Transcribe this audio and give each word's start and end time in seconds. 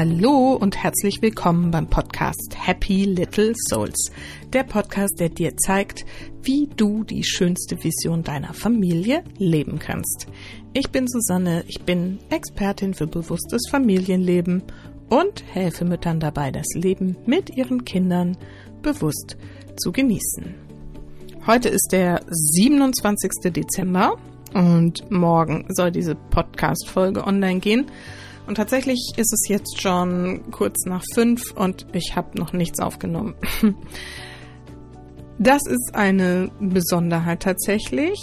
Hallo 0.00 0.54
und 0.54 0.76
herzlich 0.76 1.22
willkommen 1.22 1.72
beim 1.72 1.88
Podcast 1.88 2.56
Happy 2.56 3.04
Little 3.04 3.52
Souls. 3.68 4.12
Der 4.52 4.62
Podcast, 4.62 5.18
der 5.18 5.28
dir 5.28 5.56
zeigt, 5.56 6.06
wie 6.40 6.68
du 6.76 7.02
die 7.02 7.24
schönste 7.24 7.82
Vision 7.82 8.22
deiner 8.22 8.54
Familie 8.54 9.24
leben 9.38 9.80
kannst. 9.80 10.28
Ich 10.72 10.90
bin 10.90 11.08
Susanne, 11.08 11.64
ich 11.66 11.82
bin 11.82 12.20
Expertin 12.30 12.94
für 12.94 13.08
bewusstes 13.08 13.62
Familienleben 13.68 14.62
und 15.08 15.42
helfe 15.52 15.84
Müttern 15.84 16.20
dabei, 16.20 16.52
das 16.52 16.68
Leben 16.74 17.16
mit 17.26 17.56
ihren 17.56 17.84
Kindern 17.84 18.36
bewusst 18.82 19.36
zu 19.78 19.90
genießen. 19.90 20.54
Heute 21.44 21.70
ist 21.70 21.88
der 21.90 22.20
27. 22.30 23.52
Dezember 23.52 24.16
und 24.54 25.10
morgen 25.10 25.66
soll 25.70 25.90
diese 25.90 26.14
Podcast-Folge 26.14 27.26
online 27.26 27.58
gehen. 27.58 27.90
Und 28.48 28.54
tatsächlich 28.54 29.12
ist 29.18 29.30
es 29.32 29.46
jetzt 29.48 29.78
schon 29.80 30.50
kurz 30.50 30.86
nach 30.86 31.04
fünf 31.14 31.52
und 31.54 31.86
ich 31.92 32.16
habe 32.16 32.38
noch 32.38 32.52
nichts 32.52 32.80
aufgenommen. 32.80 33.34
Das 35.40 35.62
ist 35.68 35.94
eine 35.94 36.50
Besonderheit 36.58 37.44
tatsächlich. 37.44 38.18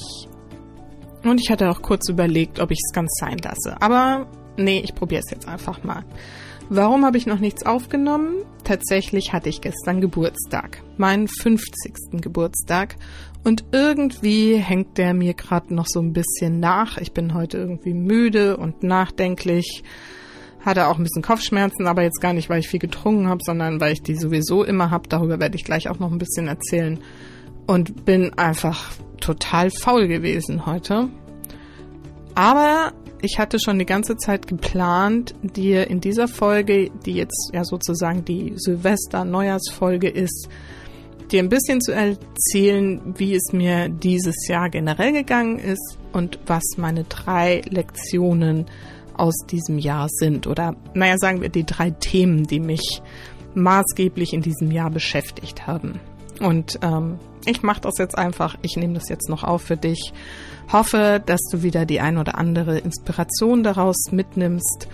Und 1.23 1.39
ich 1.39 1.49
hatte 1.49 1.69
auch 1.69 1.81
kurz 1.81 2.09
überlegt, 2.09 2.59
ob 2.59 2.71
ich 2.71 2.79
es 2.85 2.93
ganz 2.93 3.09
sein 3.21 3.37
lasse. 3.37 3.81
Aber 3.81 4.27
nee, 4.57 4.81
ich 4.83 4.93
probiere 4.93 5.21
es 5.23 5.31
jetzt 5.31 5.47
einfach 5.47 5.81
mal. 5.85 6.03
Warum 6.67 7.05
habe 7.05 7.17
ich 7.17 7.25
noch 7.25 7.39
nichts 7.39 7.65
aufgenommen? 7.65 8.43
Tatsächlich 8.65 9.31
hatte 9.31 9.47
ich 9.47 9.61
gestern 9.61 10.01
Geburtstag, 10.01 10.83
meinen 10.97 11.29
50. 11.29 12.21
Geburtstag. 12.21 12.97
Und 13.45 13.63
irgendwie 13.71 14.55
hängt 14.55 14.97
der 14.97 15.13
mir 15.13 15.35
gerade 15.35 15.71
noch 15.71 15.85
so 15.87 16.01
ein 16.01 16.13
bisschen 16.13 16.59
nach. 16.59 16.97
Ich 16.97 17.11
bin 17.11 17.35
heute 17.35 17.59
irgendwie 17.59 17.93
müde 17.93 18.57
und 18.57 18.81
nachdenklich 18.81 19.83
hatte 20.61 20.87
auch 20.87 20.97
ein 20.97 21.03
bisschen 21.03 21.21
Kopfschmerzen, 21.21 21.85
aber 21.85 22.01
jetzt 22.01 22.19
gar 22.19 22.33
nicht, 22.33 22.49
weil 22.49 22.61
ich 22.61 22.67
viel 22.67 22.79
getrunken 22.79 23.27
habe, 23.27 23.41
sondern 23.45 23.79
weil 23.79 23.93
ich 23.93 24.01
die 24.01 24.15
sowieso 24.15 24.63
immer 24.63 24.89
habe. 24.89 25.07
Darüber 25.07 25.39
werde 25.39 25.55
ich 25.57 25.63
gleich 25.63 25.89
auch 25.89 25.99
noch 25.99 26.11
ein 26.11 26.17
bisschen 26.17 26.47
erzählen. 26.47 26.99
Und 27.67 28.03
bin 28.03 28.33
einfach 28.33 28.91
total 29.21 29.69
faul 29.69 30.07
gewesen 30.07 30.65
heute. 30.65 31.09
Aber 32.33 32.93
ich 33.21 33.37
hatte 33.37 33.59
schon 33.59 33.77
die 33.77 33.85
ganze 33.85 34.17
Zeit 34.17 34.47
geplant, 34.47 35.35
dir 35.43 35.87
in 35.87 36.01
dieser 36.01 36.27
Folge, 36.27 36.89
die 37.05 37.13
jetzt 37.13 37.51
ja 37.53 37.63
sozusagen 37.63 38.25
die 38.25 38.53
Silvester-Neujahrsfolge 38.55 40.09
ist, 40.09 40.49
dir 41.31 41.41
ein 41.41 41.49
bisschen 41.49 41.81
zu 41.81 41.91
erzählen, 41.91 43.01
wie 43.17 43.35
es 43.35 43.51
mir 43.51 43.89
dieses 43.89 44.47
Jahr 44.47 44.69
generell 44.69 45.11
gegangen 45.11 45.59
ist 45.59 45.97
und 46.13 46.39
was 46.45 46.63
meine 46.77 47.03
drei 47.03 47.61
Lektionen 47.69 48.65
aus 49.17 49.35
diesem 49.49 49.79
Jahr 49.79 50.07
sind. 50.09 50.47
Oder, 50.47 50.75
naja, 50.93 51.17
sagen 51.17 51.41
wir 51.41 51.49
die 51.49 51.65
drei 51.65 51.91
Themen, 51.91 52.45
die 52.45 52.59
mich 52.59 53.01
maßgeblich 53.53 54.33
in 54.33 54.41
diesem 54.41 54.71
Jahr 54.71 54.89
beschäftigt 54.89 55.67
haben. 55.67 55.99
Und 56.41 56.79
ähm, 56.81 57.19
ich 57.45 57.63
mache 57.63 57.81
das 57.81 57.93
jetzt 57.97 58.17
einfach, 58.17 58.57
ich 58.61 58.75
nehme 58.75 58.93
das 58.93 59.07
jetzt 59.07 59.29
noch 59.29 59.43
auf 59.43 59.61
für 59.61 59.77
dich. 59.77 60.11
Hoffe, 60.71 61.21
dass 61.25 61.41
du 61.51 61.63
wieder 61.63 61.85
die 61.85 62.01
ein 62.01 62.17
oder 62.17 62.37
andere 62.37 62.79
Inspiration 62.79 63.63
daraus 63.63 63.95
mitnimmst 64.11 64.89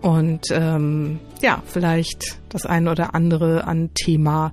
und 0.00 0.46
ähm, 0.50 1.18
ja, 1.42 1.62
vielleicht 1.66 2.38
das 2.50 2.66
ein 2.66 2.88
oder 2.88 3.14
andere 3.14 3.66
an 3.66 3.90
Thema 3.94 4.52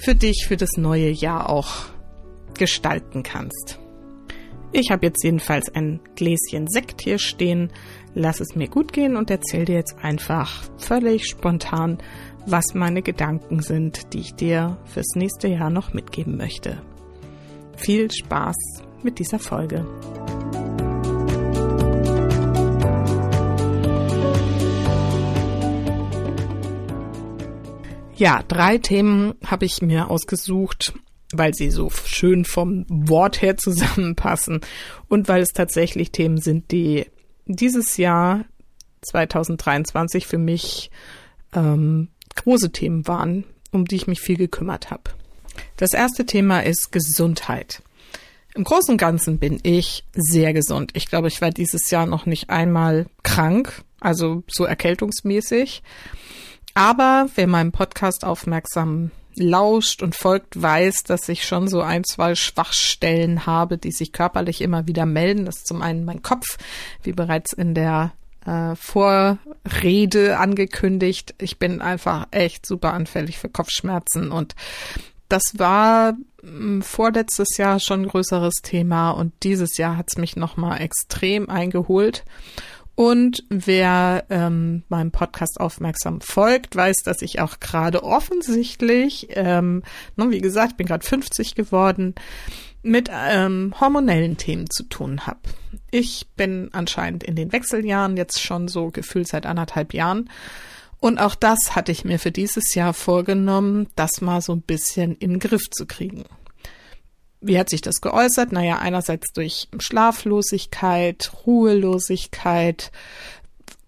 für 0.00 0.14
dich 0.14 0.46
für 0.48 0.56
das 0.56 0.76
neue 0.76 1.10
Jahr 1.10 1.50
auch 1.50 1.86
gestalten 2.54 3.22
kannst. 3.22 3.78
Ich 4.72 4.90
habe 4.90 5.06
jetzt 5.06 5.24
jedenfalls 5.24 5.68
ein 5.74 6.00
Gläschen 6.14 6.68
Sekt 6.68 7.02
hier 7.02 7.18
stehen, 7.18 7.72
lass 8.14 8.40
es 8.40 8.54
mir 8.54 8.68
gut 8.68 8.92
gehen 8.92 9.16
und 9.16 9.30
erzähl 9.30 9.64
dir 9.64 9.74
jetzt 9.74 9.96
einfach 10.00 10.62
völlig 10.78 11.26
spontan, 11.26 11.98
was 12.46 12.74
meine 12.74 13.02
Gedanken 13.02 13.62
sind, 13.62 14.12
die 14.12 14.20
ich 14.20 14.34
dir 14.34 14.78
fürs 14.84 15.14
nächste 15.16 15.48
Jahr 15.48 15.70
noch 15.70 15.92
mitgeben 15.92 16.36
möchte. 16.36 16.80
Viel 17.76 18.10
Spaß 18.10 18.56
mit 19.02 19.18
dieser 19.18 19.38
Folge. 19.38 19.86
Ja, 28.20 28.42
drei 28.46 28.76
Themen 28.76 29.32
habe 29.46 29.64
ich 29.64 29.80
mir 29.80 30.10
ausgesucht, 30.10 30.92
weil 31.32 31.54
sie 31.54 31.70
so 31.70 31.88
schön 31.88 32.44
vom 32.44 32.84
Wort 32.90 33.40
her 33.40 33.56
zusammenpassen 33.56 34.60
und 35.08 35.26
weil 35.26 35.40
es 35.40 35.54
tatsächlich 35.54 36.12
Themen 36.12 36.38
sind, 36.38 36.70
die 36.70 37.06
dieses 37.46 37.96
Jahr 37.96 38.44
2023 39.00 40.26
für 40.26 40.36
mich 40.36 40.90
ähm, 41.54 42.08
große 42.34 42.70
Themen 42.72 43.08
waren, 43.08 43.44
um 43.70 43.86
die 43.86 43.96
ich 43.96 44.06
mich 44.06 44.20
viel 44.20 44.36
gekümmert 44.36 44.90
habe. 44.90 45.04
Das 45.78 45.94
erste 45.94 46.26
Thema 46.26 46.60
ist 46.60 46.92
Gesundheit. 46.92 47.82
Im 48.54 48.64
Großen 48.64 48.92
und 48.92 48.98
Ganzen 48.98 49.38
bin 49.38 49.60
ich 49.62 50.04
sehr 50.12 50.52
gesund. 50.52 50.90
Ich 50.92 51.08
glaube, 51.08 51.28
ich 51.28 51.40
war 51.40 51.52
dieses 51.52 51.88
Jahr 51.88 52.04
noch 52.04 52.26
nicht 52.26 52.50
einmal 52.50 53.06
krank, 53.22 53.82
also 53.98 54.42
so 54.46 54.64
erkältungsmäßig. 54.64 55.82
Aber 56.80 57.28
wer 57.34 57.46
meinem 57.46 57.72
Podcast 57.72 58.24
aufmerksam 58.24 59.10
lauscht 59.34 60.02
und 60.02 60.14
folgt, 60.14 60.62
weiß, 60.62 61.02
dass 61.02 61.28
ich 61.28 61.46
schon 61.46 61.68
so 61.68 61.82
ein, 61.82 62.04
zwei 62.04 62.34
Schwachstellen 62.34 63.44
habe, 63.44 63.76
die 63.76 63.92
sich 63.92 64.14
körperlich 64.14 64.62
immer 64.62 64.86
wieder 64.86 65.04
melden. 65.04 65.44
Das 65.44 65.58
ist 65.58 65.66
zum 65.66 65.82
einen 65.82 66.06
mein 66.06 66.22
Kopf, 66.22 66.56
wie 67.02 67.12
bereits 67.12 67.52
in 67.52 67.74
der 67.74 68.12
äh, 68.46 68.74
Vorrede 68.76 70.38
angekündigt. 70.38 71.34
Ich 71.36 71.58
bin 71.58 71.82
einfach 71.82 72.28
echt 72.30 72.64
super 72.64 72.94
anfällig 72.94 73.38
für 73.38 73.50
Kopfschmerzen 73.50 74.32
und 74.32 74.54
das 75.28 75.58
war 75.58 76.14
hm, 76.40 76.80
vorletztes 76.80 77.58
Jahr 77.58 77.78
schon 77.78 78.04
ein 78.04 78.08
größeres 78.08 78.54
Thema 78.62 79.10
und 79.10 79.34
dieses 79.42 79.76
Jahr 79.76 79.98
hat 79.98 80.06
es 80.08 80.16
mich 80.16 80.34
nochmal 80.34 80.80
extrem 80.80 81.50
eingeholt. 81.50 82.24
Und 83.00 83.44
wer 83.48 84.26
ähm, 84.28 84.82
meinem 84.90 85.10
Podcast 85.10 85.58
aufmerksam 85.58 86.20
folgt, 86.20 86.76
weiß, 86.76 86.96
dass 87.02 87.22
ich 87.22 87.40
auch 87.40 87.58
gerade 87.58 88.02
offensichtlich, 88.02 89.28
ähm, 89.30 89.84
ne, 90.16 90.28
wie 90.28 90.42
gesagt, 90.42 90.76
bin 90.76 90.86
gerade 90.86 91.06
50 91.06 91.54
geworden, 91.54 92.14
mit 92.82 93.08
ähm, 93.10 93.72
hormonellen 93.80 94.36
Themen 94.36 94.68
zu 94.68 94.82
tun 94.82 95.26
habe. 95.26 95.40
Ich 95.90 96.26
bin 96.36 96.68
anscheinend 96.74 97.24
in 97.24 97.36
den 97.36 97.54
Wechseljahren 97.54 98.18
jetzt 98.18 98.38
schon 98.38 98.68
so 98.68 98.90
gefühlt 98.90 99.28
seit 99.28 99.46
anderthalb 99.46 99.94
Jahren. 99.94 100.28
Und 100.98 101.20
auch 101.20 101.34
das 101.34 101.74
hatte 101.74 101.92
ich 101.92 102.04
mir 102.04 102.18
für 102.18 102.32
dieses 102.32 102.74
Jahr 102.74 102.92
vorgenommen, 102.92 103.88
das 103.96 104.20
mal 104.20 104.42
so 104.42 104.52
ein 104.52 104.60
bisschen 104.60 105.16
in 105.16 105.30
den 105.30 105.38
Griff 105.38 105.70
zu 105.70 105.86
kriegen. 105.86 106.26
Wie 107.40 107.58
hat 107.58 107.70
sich 107.70 107.80
das 107.80 108.00
geäußert? 108.00 108.52
Naja, 108.52 108.78
einerseits 108.78 109.32
durch 109.32 109.68
Schlaflosigkeit, 109.78 111.32
Ruhelosigkeit, 111.46 112.92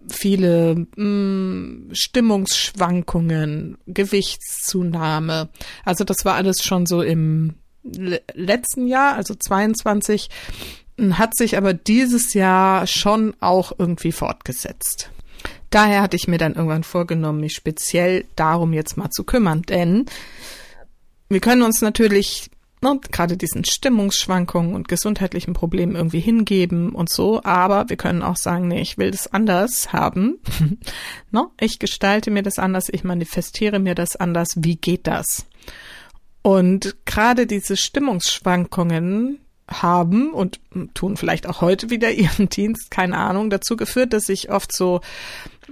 viele 0.09 0.87
mh, 0.95 1.03
mm, 1.03 1.89
Stimmungsschwankungen, 1.93 3.77
Gewichtszunahme. 3.85 5.49
Also 5.85 6.03
das 6.03 6.25
war 6.25 6.35
alles 6.35 6.63
schon 6.63 6.85
so 6.85 7.01
im 7.01 7.55
letzten 7.83 8.87
Jahr, 8.87 9.15
also 9.15 9.35
22, 9.35 10.29
hat 11.11 11.35
sich 11.35 11.57
aber 11.57 11.73
dieses 11.73 12.33
Jahr 12.33 12.87
schon 12.87 13.33
auch 13.39 13.73
irgendwie 13.77 14.11
fortgesetzt. 14.11 15.09
Daher 15.69 16.01
hatte 16.01 16.15
ich 16.15 16.27
mir 16.27 16.37
dann 16.37 16.53
irgendwann 16.53 16.83
vorgenommen, 16.83 17.41
mich 17.41 17.55
speziell 17.55 18.25
darum 18.35 18.73
jetzt 18.73 18.95
mal 18.95 19.09
zu 19.09 19.23
kümmern, 19.23 19.63
denn 19.63 20.05
wir 21.29 21.39
können 21.39 21.63
uns 21.63 21.81
natürlich 21.81 22.51
ne, 22.83 22.99
gerade 23.11 23.37
diesen 23.37 23.65
Stimmungsschwankungen 23.65 24.75
und 24.75 24.87
gesundheitlichen 24.87 25.53
Problemen 25.53 25.95
irgendwie 25.95 26.19
hingeben 26.19 26.93
und 26.93 27.09
so, 27.09 27.41
aber 27.43 27.89
wir 27.89 27.97
können 27.97 28.21
auch 28.21 28.37
sagen, 28.37 28.67
nee, 28.67 28.81
ich 28.81 28.97
will 28.97 29.09
das 29.09 29.31
anders 29.31 29.91
haben. 29.91 30.39
ne? 31.31 31.47
Ich 31.59 31.79
gestalte 31.79 32.29
mir 32.29 32.43
das 32.43 32.59
anders, 32.59 32.89
ich 32.91 33.03
manifestiere 33.03 33.79
mir 33.79 33.95
das 33.95 34.15
anders. 34.15 34.49
Wie 34.57 34.75
geht 34.75 35.07
das? 35.07 35.47
Und 36.43 36.97
gerade 37.05 37.47
diese 37.47 37.77
Stimmungsschwankungen 37.77 39.39
haben 39.69 40.33
und 40.33 40.59
tun 40.93 41.15
vielleicht 41.15 41.47
auch 41.47 41.61
heute 41.61 41.89
wieder 41.89 42.11
ihren 42.11 42.49
Dienst, 42.49 42.91
keine 42.91 43.17
Ahnung, 43.17 43.49
dazu 43.49 43.77
geführt, 43.77 44.13
dass 44.13 44.29
ich 44.29 44.51
oft 44.51 44.75
so 44.75 44.99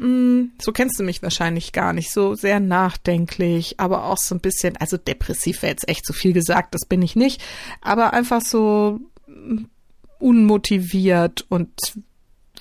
hm, 0.01 0.53
so 0.59 0.71
kennst 0.71 0.99
du 0.99 1.03
mich 1.03 1.21
wahrscheinlich 1.21 1.73
gar 1.73 1.93
nicht, 1.93 2.11
so 2.11 2.33
sehr 2.33 2.59
nachdenklich, 2.59 3.79
aber 3.79 4.05
auch 4.05 4.17
so 4.17 4.33
ein 4.33 4.39
bisschen, 4.39 4.75
also 4.77 4.97
depressiv 4.97 5.61
wäre 5.61 5.73
jetzt 5.73 5.87
echt 5.87 6.07
zu 6.07 6.13
viel 6.13 6.33
gesagt, 6.33 6.73
das 6.73 6.87
bin 6.87 7.03
ich 7.03 7.15
nicht, 7.15 7.39
aber 7.81 8.11
einfach 8.13 8.41
so 8.41 8.99
hm, 9.27 9.69
unmotiviert 10.17 11.45
und 11.49 11.69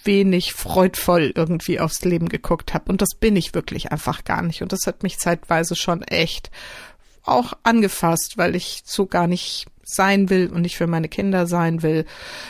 wenig 0.04 0.52
freudvoll 0.52 1.32
irgendwie 1.34 1.80
aufs 1.80 2.04
Leben 2.04 2.28
geguckt 2.28 2.74
habe. 2.74 2.92
Und 2.92 3.00
das 3.00 3.10
bin 3.18 3.36
ich 3.36 3.54
wirklich 3.54 3.90
einfach 3.90 4.24
gar 4.24 4.42
nicht. 4.42 4.62
Und 4.62 4.72
das 4.72 4.86
hat 4.86 5.02
mich 5.02 5.18
zeitweise 5.18 5.76
schon 5.76 6.02
echt 6.02 6.50
auch 7.22 7.54
angefasst, 7.62 8.34
weil 8.36 8.54
ich 8.54 8.82
so 8.84 9.06
gar 9.06 9.26
nicht 9.26 9.66
sein 9.94 10.30
will 10.30 10.50
und 10.52 10.62
nicht 10.62 10.76
für 10.76 10.86
meine 10.86 11.08
Kinder 11.08 11.46
sein 11.46 11.82
will. 11.82 12.04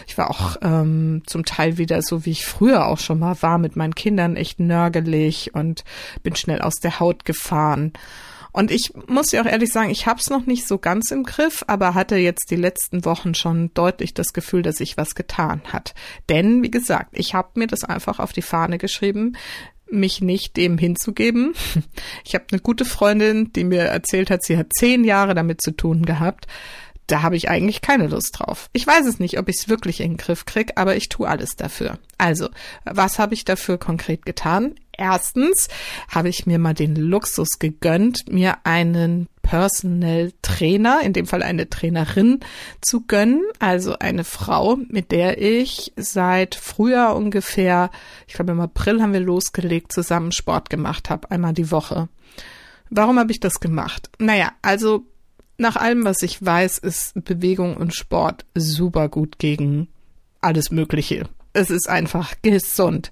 Ich 0.07 0.17
war 0.19 0.31
auch 0.31 0.57
ähm, 0.63 1.23
zum 1.27 1.45
Teil 1.45 1.79
wieder 1.79 2.03
so, 2.03 2.25
wie 2.25 2.31
ich 2.31 2.45
früher 2.45 2.87
auch 2.87 2.99
schon 2.99 3.19
mal 3.19 3.37
war, 3.41 3.59
mit 3.59 3.77
meinen 3.77 3.95
Kindern 3.95 4.37
echt 4.37 4.61
nörgelig 4.61 5.55
und 5.55 5.85
bin 6.23 6.37
schnell 6.37 6.61
aus 6.61 6.77
der 6.77 7.01
Haut 7.01 7.25
gefahren. 7.25 7.93
Und 8.53 8.71
ich 8.71 8.93
muss 9.07 9.31
ja 9.31 9.43
auch 9.43 9.47
ehrlich 9.47 9.73
sagen, 9.73 9.91
ich 9.91 10.07
habe 10.07 10.21
es 10.21 10.29
noch 10.29 10.47
nicht 10.47 10.67
so 10.67 10.79
ganz 10.79 11.11
im 11.11 11.23
Griff, 11.23 11.63
aber 11.67 11.95
hatte 11.95 12.17
jetzt 12.17 12.51
die 12.51 12.57
letzten 12.57 13.05
Wochen 13.05 13.35
schon 13.35 13.73
deutlich 13.75 14.13
das 14.13 14.33
Gefühl, 14.33 14.63
dass 14.63 14.77
sich 14.77 14.97
was 14.97 15.15
getan 15.15 15.63
hat. 15.73 15.95
Denn, 16.29 16.63
wie 16.63 16.71
gesagt, 16.71 17.11
ich 17.13 17.35
habe 17.35 17.51
mir 17.55 17.69
das 17.69 17.85
einfach 17.85 18.19
auf 18.19 18.33
die 18.33 18.43
Fahne 18.43 18.79
geschrieben, 18.79 19.37
mich 19.91 20.21
nicht 20.21 20.57
dem 20.57 20.79
hinzugeben. 20.79 21.55
Ich 22.25 22.35
habe 22.35 22.45
eine 22.53 22.61
gute 22.61 22.85
Freundin, 22.85 23.53
die 23.53 23.65
mir 23.65 23.83
erzählt 23.83 24.31
hat, 24.31 24.45
sie 24.45 24.57
hat 24.57 24.73
zehn 24.73 25.05
Jahre 25.05 25.35
damit 25.35 25.61
zu 25.61 25.73
tun 25.73 26.05
gehabt. 26.05 26.47
Da 27.11 27.23
habe 27.23 27.35
ich 27.35 27.49
eigentlich 27.49 27.81
keine 27.81 28.07
Lust 28.07 28.39
drauf. 28.39 28.71
Ich 28.73 28.87
weiß 28.87 29.05
es 29.05 29.19
nicht, 29.19 29.39
ob 29.41 29.49
ich 29.49 29.57
es 29.59 29.69
wirklich 29.69 30.01
in 30.01 30.13
den 30.13 30.17
Griff 30.17 30.45
krieg, 30.45 30.73
aber 30.77 30.95
ich 30.95 31.09
tue 31.09 31.29
alles 31.29 31.57
dafür. 31.57 31.99
Also, 32.19 32.49
was 32.85 33.19
habe 33.19 33.35
ich 33.35 33.45
dafür 33.45 33.79
konkret 33.79 34.25
getan? 34.25 34.77
Erstens 34.93 35.69
habe 36.09 36.29
ich 36.29 36.47
mir 36.47 36.61
mal 36.61 36.75
den 36.75 36.95
Luxus 36.95 37.59
gegönnt, 37.59 38.31
mir 38.31 38.59
einen 38.63 39.29
Personal 39.43 40.33
Trainer, 40.43 41.01
in 41.03 41.13
dem 41.13 41.27
Fall 41.27 41.43
eine 41.43 41.69
Trainerin, 41.69 42.41
zu 42.81 43.05
gönnen. 43.07 43.43
Also 43.59 43.99
eine 43.99 44.23
Frau, 44.23 44.79
mit 44.89 45.11
der 45.11 45.43
ich 45.43 45.93
seit 45.97 46.55
Frühjahr 46.55 47.17
ungefähr, 47.17 47.91
ich 48.29 48.35
glaube 48.35 48.53
im 48.53 48.61
April 48.61 49.03
haben 49.03 49.15
wir 49.15 49.21
losgelegt, 49.21 49.93
zusammen 49.93 50.31
Sport 50.31 50.71
gemacht 50.71 51.11
habe, 51.11 51.29
einmal 51.33 51.55
die 51.55 51.73
Woche. 51.73 52.09
Warum 52.89 53.19
habe 53.19 53.33
ich 53.33 53.41
das 53.41 53.59
gemacht? 53.59 54.11
Naja, 54.19 54.53
also 54.63 55.07
nach 55.61 55.77
allem, 55.77 56.05
was 56.05 56.23
ich 56.23 56.45
weiß, 56.45 56.79
ist 56.79 57.13
Bewegung 57.25 57.77
und 57.77 57.95
Sport 57.95 58.45
super 58.55 59.09
gut 59.09 59.39
gegen 59.39 59.89
alles 60.41 60.71
Mögliche. 60.71 61.29
Es 61.53 61.71
ist 61.71 61.89
einfach 61.89 62.35
gesund. 62.43 63.11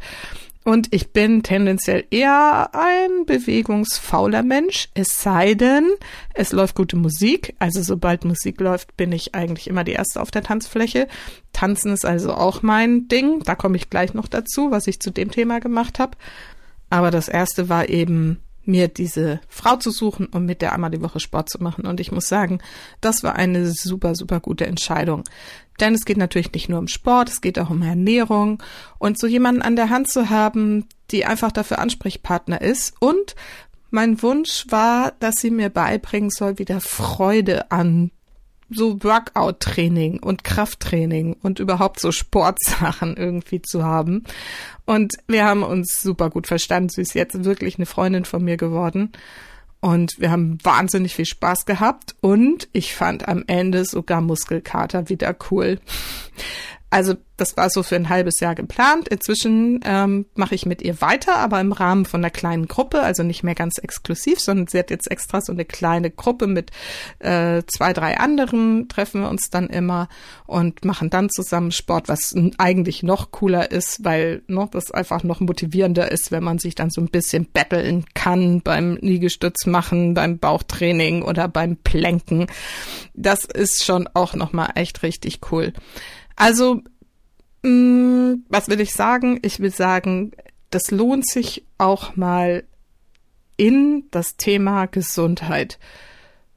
Und 0.64 0.92
ich 0.92 1.12
bin 1.12 1.42
tendenziell 1.42 2.04
eher 2.10 2.70
ein 2.72 3.24
bewegungsfauler 3.26 4.42
Mensch, 4.42 4.88
es 4.92 5.22
sei 5.22 5.54
denn, 5.54 5.88
es 6.34 6.52
läuft 6.52 6.74
gute 6.74 6.96
Musik. 6.96 7.54
Also 7.58 7.82
sobald 7.82 8.24
Musik 8.24 8.60
läuft, 8.60 8.96
bin 8.96 9.12
ich 9.12 9.34
eigentlich 9.34 9.68
immer 9.68 9.84
die 9.84 9.92
Erste 9.92 10.20
auf 10.20 10.30
der 10.30 10.42
Tanzfläche. 10.42 11.08
Tanzen 11.52 11.92
ist 11.92 12.04
also 12.04 12.34
auch 12.34 12.62
mein 12.62 13.08
Ding. 13.08 13.42
Da 13.44 13.54
komme 13.54 13.76
ich 13.76 13.88
gleich 13.88 14.12
noch 14.12 14.28
dazu, 14.28 14.70
was 14.70 14.86
ich 14.86 15.00
zu 15.00 15.10
dem 15.10 15.30
Thema 15.30 15.60
gemacht 15.60 15.98
habe. 15.98 16.18
Aber 16.90 17.10
das 17.10 17.28
Erste 17.28 17.68
war 17.68 17.88
eben 17.88 18.40
mir 18.68 18.88
diese 18.88 19.40
Frau 19.48 19.76
zu 19.76 19.90
suchen 19.90 20.26
und 20.26 20.44
mit 20.44 20.62
der 20.62 20.72
einmal 20.72 20.90
die 20.90 21.02
Woche 21.02 21.18
Sport 21.18 21.50
zu 21.50 21.62
machen. 21.62 21.86
Und 21.86 21.98
ich 21.98 22.12
muss 22.12 22.28
sagen, 22.28 22.60
das 23.00 23.22
war 23.22 23.34
eine 23.34 23.66
super, 23.66 24.14
super 24.14 24.40
gute 24.40 24.66
Entscheidung. 24.66 25.24
Denn 25.80 25.94
es 25.94 26.04
geht 26.04 26.16
natürlich 26.16 26.52
nicht 26.52 26.68
nur 26.68 26.78
um 26.78 26.88
Sport, 26.88 27.30
es 27.30 27.40
geht 27.40 27.58
auch 27.58 27.70
um 27.70 27.82
Ernährung 27.82 28.62
und 28.98 29.18
so 29.18 29.26
jemanden 29.26 29.62
an 29.62 29.76
der 29.76 29.90
Hand 29.90 30.10
zu 30.10 30.28
haben, 30.28 30.86
die 31.10 31.24
einfach 31.24 31.52
dafür 31.52 31.78
Ansprechpartner 31.78 32.60
ist. 32.60 32.94
Und 33.00 33.34
mein 33.90 34.22
Wunsch 34.22 34.66
war, 34.68 35.12
dass 35.18 35.36
sie 35.36 35.50
mir 35.50 35.70
beibringen 35.70 36.30
soll, 36.30 36.58
wieder 36.58 36.80
Freude 36.80 37.70
an 37.70 38.10
so 38.70 39.02
Workout-Training 39.02 40.20
und 40.20 40.44
Krafttraining 40.44 41.36
und 41.42 41.58
überhaupt 41.58 42.00
so 42.00 42.12
Sportsachen 42.12 43.16
irgendwie 43.18 43.62
zu 43.62 43.84
haben. 43.84 44.24
Und 44.84 45.14
wir 45.26 45.44
haben 45.44 45.62
uns 45.62 46.02
super 46.02 46.30
gut 46.30 46.46
verstanden. 46.46 46.88
Sie 46.88 47.02
ist 47.02 47.14
jetzt 47.14 47.44
wirklich 47.44 47.76
eine 47.76 47.86
Freundin 47.86 48.24
von 48.24 48.44
mir 48.44 48.56
geworden. 48.56 49.12
Und 49.80 50.18
wir 50.18 50.30
haben 50.30 50.58
wahnsinnig 50.64 51.14
viel 51.14 51.24
Spaß 51.24 51.64
gehabt 51.64 52.16
und 52.20 52.68
ich 52.72 52.96
fand 52.96 53.28
am 53.28 53.44
Ende 53.46 53.84
sogar 53.84 54.20
Muskelkater 54.20 55.08
wieder 55.08 55.36
cool. 55.50 55.78
Also 56.90 57.14
das 57.36 57.56
war 57.56 57.68
so 57.70 57.82
für 57.82 57.96
ein 57.96 58.08
halbes 58.08 58.40
Jahr 58.40 58.54
geplant. 58.54 59.08
Inzwischen 59.08 59.80
ähm, 59.84 60.26
mache 60.34 60.54
ich 60.54 60.64
mit 60.66 60.80
ihr 60.80 61.00
weiter, 61.00 61.36
aber 61.36 61.60
im 61.60 61.72
Rahmen 61.72 62.06
von 62.06 62.20
einer 62.20 62.30
kleinen 62.30 62.66
Gruppe, 62.66 63.02
also 63.02 63.22
nicht 63.22 63.44
mehr 63.44 63.54
ganz 63.54 63.78
exklusiv, 63.78 64.40
sondern 64.40 64.66
sie 64.66 64.78
hat 64.78 64.90
jetzt 64.90 65.10
extra 65.10 65.40
so 65.40 65.52
eine 65.52 65.66
kleine 65.66 66.10
Gruppe 66.10 66.46
mit 66.46 66.70
äh, 67.18 67.62
zwei, 67.66 67.92
drei 67.92 68.18
anderen, 68.18 68.88
treffen 68.88 69.20
wir 69.20 69.28
uns 69.28 69.50
dann 69.50 69.68
immer 69.68 70.08
und 70.46 70.84
machen 70.84 71.10
dann 71.10 71.28
zusammen 71.28 71.72
Sport, 71.72 72.08
was 72.08 72.34
eigentlich 72.56 73.02
noch 73.02 73.30
cooler 73.30 73.70
ist, 73.70 74.04
weil 74.04 74.42
ne, 74.48 74.66
das 74.72 74.90
einfach 74.90 75.22
noch 75.22 75.40
motivierender 75.40 76.10
ist, 76.10 76.32
wenn 76.32 76.42
man 76.42 76.58
sich 76.58 76.74
dann 76.74 76.90
so 76.90 77.02
ein 77.02 77.08
bisschen 77.08 77.44
betteln 77.44 78.06
kann 78.14 78.62
beim 78.62 78.96
Liegestütz 78.96 79.66
machen, 79.66 80.14
beim 80.14 80.38
Bauchtraining 80.38 81.22
oder 81.22 81.48
beim 81.48 81.76
Plänken. 81.76 82.46
Das 83.14 83.44
ist 83.44 83.84
schon 83.84 84.08
auch 84.14 84.34
nochmal 84.34 84.70
echt 84.74 85.02
richtig 85.02 85.40
cool. 85.52 85.74
Also, 86.38 86.82
mh, 87.62 87.68
mm, 87.70 88.44
was 88.48 88.68
will 88.68 88.80
ich 88.80 88.92
sagen? 88.92 89.40
Ich 89.42 89.58
will 89.58 89.72
sagen, 89.72 90.30
das 90.70 90.92
lohnt 90.92 91.28
sich 91.28 91.64
auch 91.78 92.14
mal 92.14 92.64
in 93.56 94.04
das 94.12 94.36
Thema 94.36 94.86
Gesundheit, 94.86 95.80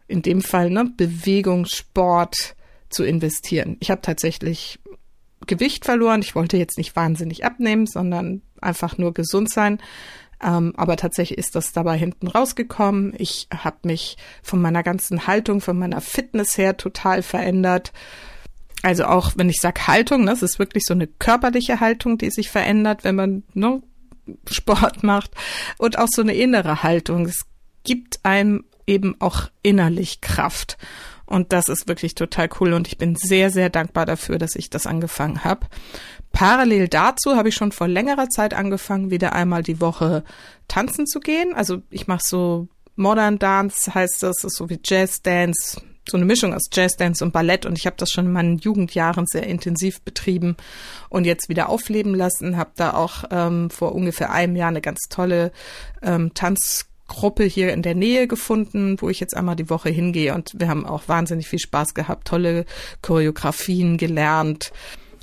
in 0.07 0.21
dem 0.21 0.41
Fall 0.41 0.69
ne, 0.69 0.85
Bewegung, 0.85 1.65
Sport 1.65 2.55
zu 2.89 3.03
investieren. 3.03 3.77
Ich 3.79 3.89
habe 3.89 4.01
tatsächlich 4.01 4.79
Gewicht 5.47 5.85
verloren. 5.85 6.21
Ich 6.21 6.35
wollte 6.35 6.57
jetzt 6.57 6.77
nicht 6.77 6.95
wahnsinnig 6.95 7.43
abnehmen, 7.43 7.87
sondern 7.87 8.43
einfach 8.61 8.99
nur 8.99 9.15
gesund 9.15 9.49
sein. 9.49 9.81
Ähm, 10.43 10.73
aber 10.77 10.95
tatsächlich 10.95 11.39
ist 11.39 11.55
das 11.55 11.71
dabei 11.71 11.97
hinten 11.97 12.27
rausgekommen. 12.27 13.15
Ich 13.17 13.47
habe 13.51 13.77
mich 13.83 14.17
von 14.43 14.61
meiner 14.61 14.83
ganzen 14.83 15.25
Haltung, 15.25 15.59
von 15.59 15.79
meiner 15.79 16.01
Fitness 16.01 16.55
her 16.59 16.77
total 16.77 17.23
verändert. 17.23 17.93
Also 18.83 19.05
auch 19.05 19.33
wenn 19.35 19.49
ich 19.49 19.59
sag 19.59 19.87
Haltung, 19.87 20.25
das 20.25 20.41
ne, 20.41 20.45
ist 20.45 20.59
wirklich 20.59 20.83
so 20.85 20.93
eine 20.93 21.07
körperliche 21.07 21.79
Haltung, 21.79 22.17
die 22.17 22.31
sich 22.31 22.49
verändert, 22.49 23.03
wenn 23.03 23.15
man 23.15 23.43
ne, 23.53 23.81
Sport 24.49 25.03
macht 25.03 25.31
und 25.77 25.97
auch 25.97 26.07
so 26.09 26.21
eine 26.21 26.33
innere 26.33 26.83
Haltung. 26.83 27.25
Es 27.25 27.45
gibt 27.83 28.19
einem 28.23 28.63
eben 28.87 29.15
auch 29.19 29.49
innerlich 29.61 30.21
Kraft. 30.21 30.77
Und 31.25 31.53
das 31.53 31.69
ist 31.69 31.87
wirklich 31.87 32.15
total 32.15 32.49
cool 32.59 32.73
und 32.73 32.87
ich 32.87 32.97
bin 32.97 33.15
sehr, 33.15 33.51
sehr 33.51 33.69
dankbar 33.69 34.05
dafür, 34.05 34.37
dass 34.37 34.55
ich 34.55 34.69
das 34.69 34.85
angefangen 34.85 35.45
habe. 35.45 35.67
Parallel 36.33 36.89
dazu 36.89 37.35
habe 37.35 37.49
ich 37.49 37.55
schon 37.55 37.71
vor 37.71 37.87
längerer 37.87 38.27
Zeit 38.27 38.53
angefangen, 38.53 39.11
wieder 39.11 39.33
einmal 39.33 39.63
die 39.63 39.79
Woche 39.79 40.23
tanzen 40.67 41.07
zu 41.07 41.21
gehen. 41.21 41.53
Also 41.53 41.83
ich 41.89 42.07
mache 42.07 42.23
so 42.25 42.67
Modern 42.97 43.39
Dance, 43.39 43.93
heißt 43.93 44.23
das, 44.23 44.37
das 44.37 44.43
ist 44.51 44.57
so 44.57 44.69
wie 44.69 44.79
Jazz 44.83 45.21
Dance, 45.21 45.81
so 46.11 46.17
eine 46.17 46.25
Mischung 46.25 46.53
aus 46.53 46.69
Jazzdance 46.71 47.23
und 47.23 47.31
Ballett 47.31 47.65
und 47.65 47.77
ich 47.77 47.85
habe 47.85 47.95
das 47.97 48.11
schon 48.11 48.25
in 48.25 48.33
meinen 48.33 48.57
Jugendjahren 48.57 49.25
sehr 49.25 49.47
intensiv 49.47 50.01
betrieben 50.01 50.57
und 51.09 51.25
jetzt 51.25 51.49
wieder 51.49 51.69
aufleben 51.69 52.13
lassen. 52.13 52.57
Habe 52.57 52.71
da 52.75 52.93
auch 52.93 53.23
ähm, 53.31 53.69
vor 53.69 53.95
ungefähr 53.95 54.31
einem 54.31 54.55
Jahr 54.55 54.67
eine 54.67 54.81
ganz 54.81 54.99
tolle 55.09 55.51
ähm, 56.03 56.33
Tanzgruppe 56.33 57.45
hier 57.45 57.73
in 57.73 57.81
der 57.81 57.95
Nähe 57.95 58.27
gefunden, 58.27 58.97
wo 58.99 59.09
ich 59.09 59.19
jetzt 59.19 59.35
einmal 59.35 59.55
die 59.55 59.69
Woche 59.69 59.89
hingehe 59.89 60.35
und 60.35 60.51
wir 60.57 60.67
haben 60.67 60.85
auch 60.85 61.07
wahnsinnig 61.07 61.47
viel 61.47 61.59
Spaß 61.59 61.93
gehabt, 61.93 62.27
tolle 62.27 62.65
Choreografien 63.01 63.97
gelernt. 63.97 64.71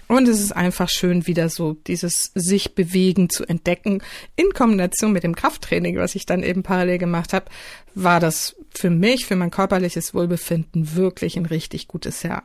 Und 0.08 0.26
es 0.26 0.40
ist 0.40 0.52
einfach 0.52 0.88
schön, 0.88 1.26
wieder 1.26 1.50
so 1.50 1.74
dieses 1.74 2.32
sich 2.34 2.74
bewegen 2.74 3.28
zu 3.28 3.44
entdecken. 3.44 4.02
In 4.36 4.50
Kombination 4.54 5.12
mit 5.12 5.22
dem 5.22 5.36
Krafttraining, 5.36 5.98
was 5.98 6.14
ich 6.14 6.24
dann 6.24 6.42
eben 6.42 6.62
parallel 6.62 6.98
gemacht 6.98 7.34
habe, 7.34 7.46
war 7.94 8.18
das 8.18 8.56
für 8.70 8.90
mich, 8.90 9.26
für 9.26 9.36
mein 9.36 9.50
körperliches 9.50 10.14
Wohlbefinden 10.14 10.96
wirklich 10.96 11.36
ein 11.36 11.46
richtig 11.46 11.88
gutes 11.88 12.22
Jahr. 12.22 12.42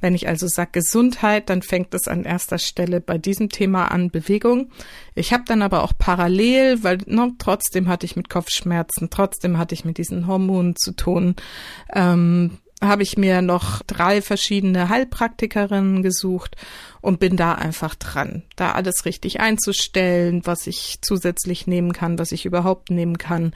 Wenn 0.00 0.14
ich 0.14 0.28
also 0.28 0.46
sage 0.48 0.72
Gesundheit, 0.72 1.48
dann 1.48 1.62
fängt 1.62 1.94
es 1.94 2.08
an 2.08 2.24
erster 2.24 2.58
Stelle 2.58 3.00
bei 3.00 3.16
diesem 3.16 3.48
Thema 3.48 3.86
an 3.90 4.10
Bewegung. 4.10 4.70
Ich 5.14 5.32
habe 5.32 5.44
dann 5.46 5.62
aber 5.62 5.82
auch 5.82 5.92
parallel, 5.96 6.82
weil 6.82 6.98
ne, 7.06 7.32
trotzdem 7.38 7.88
hatte 7.88 8.04
ich 8.04 8.16
mit 8.16 8.28
Kopfschmerzen, 8.28 9.08
trotzdem 9.10 9.56
hatte 9.56 9.74
ich 9.74 9.84
mit 9.84 9.98
diesen 9.98 10.26
Hormonen 10.26 10.76
zu 10.76 10.92
tun, 10.92 11.36
ähm, 11.94 12.58
habe 12.82 13.02
ich 13.02 13.16
mir 13.16 13.42
noch 13.42 13.82
drei 13.82 14.20
verschiedene 14.20 14.88
Heilpraktikerinnen 14.88 16.02
gesucht 16.02 16.56
und 17.00 17.20
bin 17.20 17.36
da 17.36 17.52
einfach 17.52 17.94
dran, 17.94 18.42
da 18.56 18.72
alles 18.72 19.04
richtig 19.04 19.40
einzustellen, 19.40 20.42
was 20.44 20.66
ich 20.66 20.98
zusätzlich 21.00 21.66
nehmen 21.66 21.92
kann, 21.92 22.18
was 22.18 22.32
ich 22.32 22.44
überhaupt 22.44 22.90
nehmen 22.90 23.18
kann. 23.18 23.54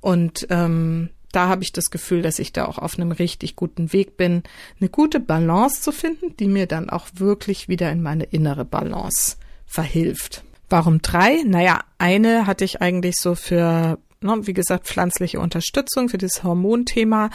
Und 0.00 0.46
ähm, 0.50 1.10
da 1.32 1.48
habe 1.48 1.62
ich 1.62 1.72
das 1.72 1.90
Gefühl, 1.90 2.22
dass 2.22 2.38
ich 2.38 2.52
da 2.52 2.64
auch 2.66 2.78
auf 2.78 2.98
einem 2.98 3.12
richtig 3.12 3.56
guten 3.56 3.92
Weg 3.92 4.16
bin, 4.16 4.42
eine 4.80 4.88
gute 4.88 5.20
Balance 5.20 5.82
zu 5.82 5.92
finden, 5.92 6.36
die 6.36 6.48
mir 6.48 6.66
dann 6.66 6.88
auch 6.88 7.06
wirklich 7.14 7.68
wieder 7.68 7.90
in 7.90 8.02
meine 8.02 8.24
innere 8.24 8.64
Balance 8.64 9.36
verhilft. 9.66 10.44
Warum 10.68 11.02
drei? 11.02 11.42
Naja, 11.44 11.80
eine 11.98 12.46
hatte 12.46 12.64
ich 12.64 12.80
eigentlich 12.80 13.16
so 13.16 13.34
für, 13.34 13.98
wie 14.20 14.52
gesagt, 14.52 14.86
pflanzliche 14.86 15.40
Unterstützung 15.40 16.08
für 16.08 16.18
das 16.18 16.42
Hormonthema. 16.42 17.30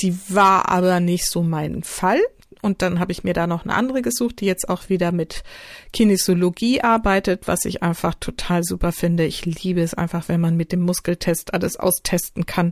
Die 0.00 0.16
war 0.28 0.68
aber 0.68 1.00
nicht 1.00 1.30
so 1.30 1.42
mein 1.42 1.82
Fall. 1.82 2.20
Und 2.62 2.80
dann 2.80 3.00
habe 3.00 3.10
ich 3.10 3.24
mir 3.24 3.34
da 3.34 3.48
noch 3.48 3.64
eine 3.64 3.74
andere 3.74 4.02
gesucht, 4.02 4.40
die 4.40 4.46
jetzt 4.46 4.68
auch 4.68 4.88
wieder 4.88 5.10
mit 5.10 5.42
Kinesiologie 5.92 6.80
arbeitet, 6.80 7.48
was 7.48 7.64
ich 7.64 7.82
einfach 7.82 8.14
total 8.14 8.62
super 8.62 8.92
finde. 8.92 9.24
Ich 9.24 9.44
liebe 9.44 9.82
es 9.82 9.94
einfach, 9.94 10.28
wenn 10.28 10.40
man 10.40 10.56
mit 10.56 10.70
dem 10.70 10.80
Muskeltest 10.80 11.54
alles 11.54 11.76
austesten 11.76 12.46
kann, 12.46 12.70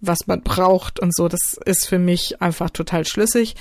was 0.00 0.28
man 0.28 0.42
braucht 0.42 1.00
und 1.00 1.14
so. 1.14 1.26
Das 1.26 1.58
ist 1.64 1.86
für 1.86 1.98
mich 1.98 2.40
einfach 2.40 2.70
total 2.70 3.04
schlüssig. 3.04 3.56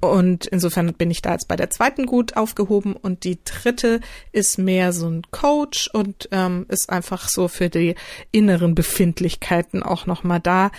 Und 0.00 0.46
insofern 0.46 0.92
bin 0.94 1.10
ich 1.10 1.22
da 1.22 1.32
jetzt 1.32 1.48
bei 1.48 1.56
der 1.56 1.70
zweiten 1.70 2.06
gut 2.06 2.36
aufgehoben. 2.36 2.94
Und 2.94 3.24
die 3.24 3.38
dritte 3.44 4.00
ist 4.32 4.58
mehr 4.58 4.92
so 4.92 5.08
ein 5.08 5.22
Coach 5.30 5.88
und 5.92 6.28
ähm, 6.32 6.66
ist 6.68 6.90
einfach 6.90 7.28
so 7.28 7.48
für 7.48 7.68
die 7.68 7.94
inneren 8.30 8.74
Befindlichkeiten 8.74 9.82
auch 9.82 10.06
nochmal 10.06 10.40
da. 10.40 10.70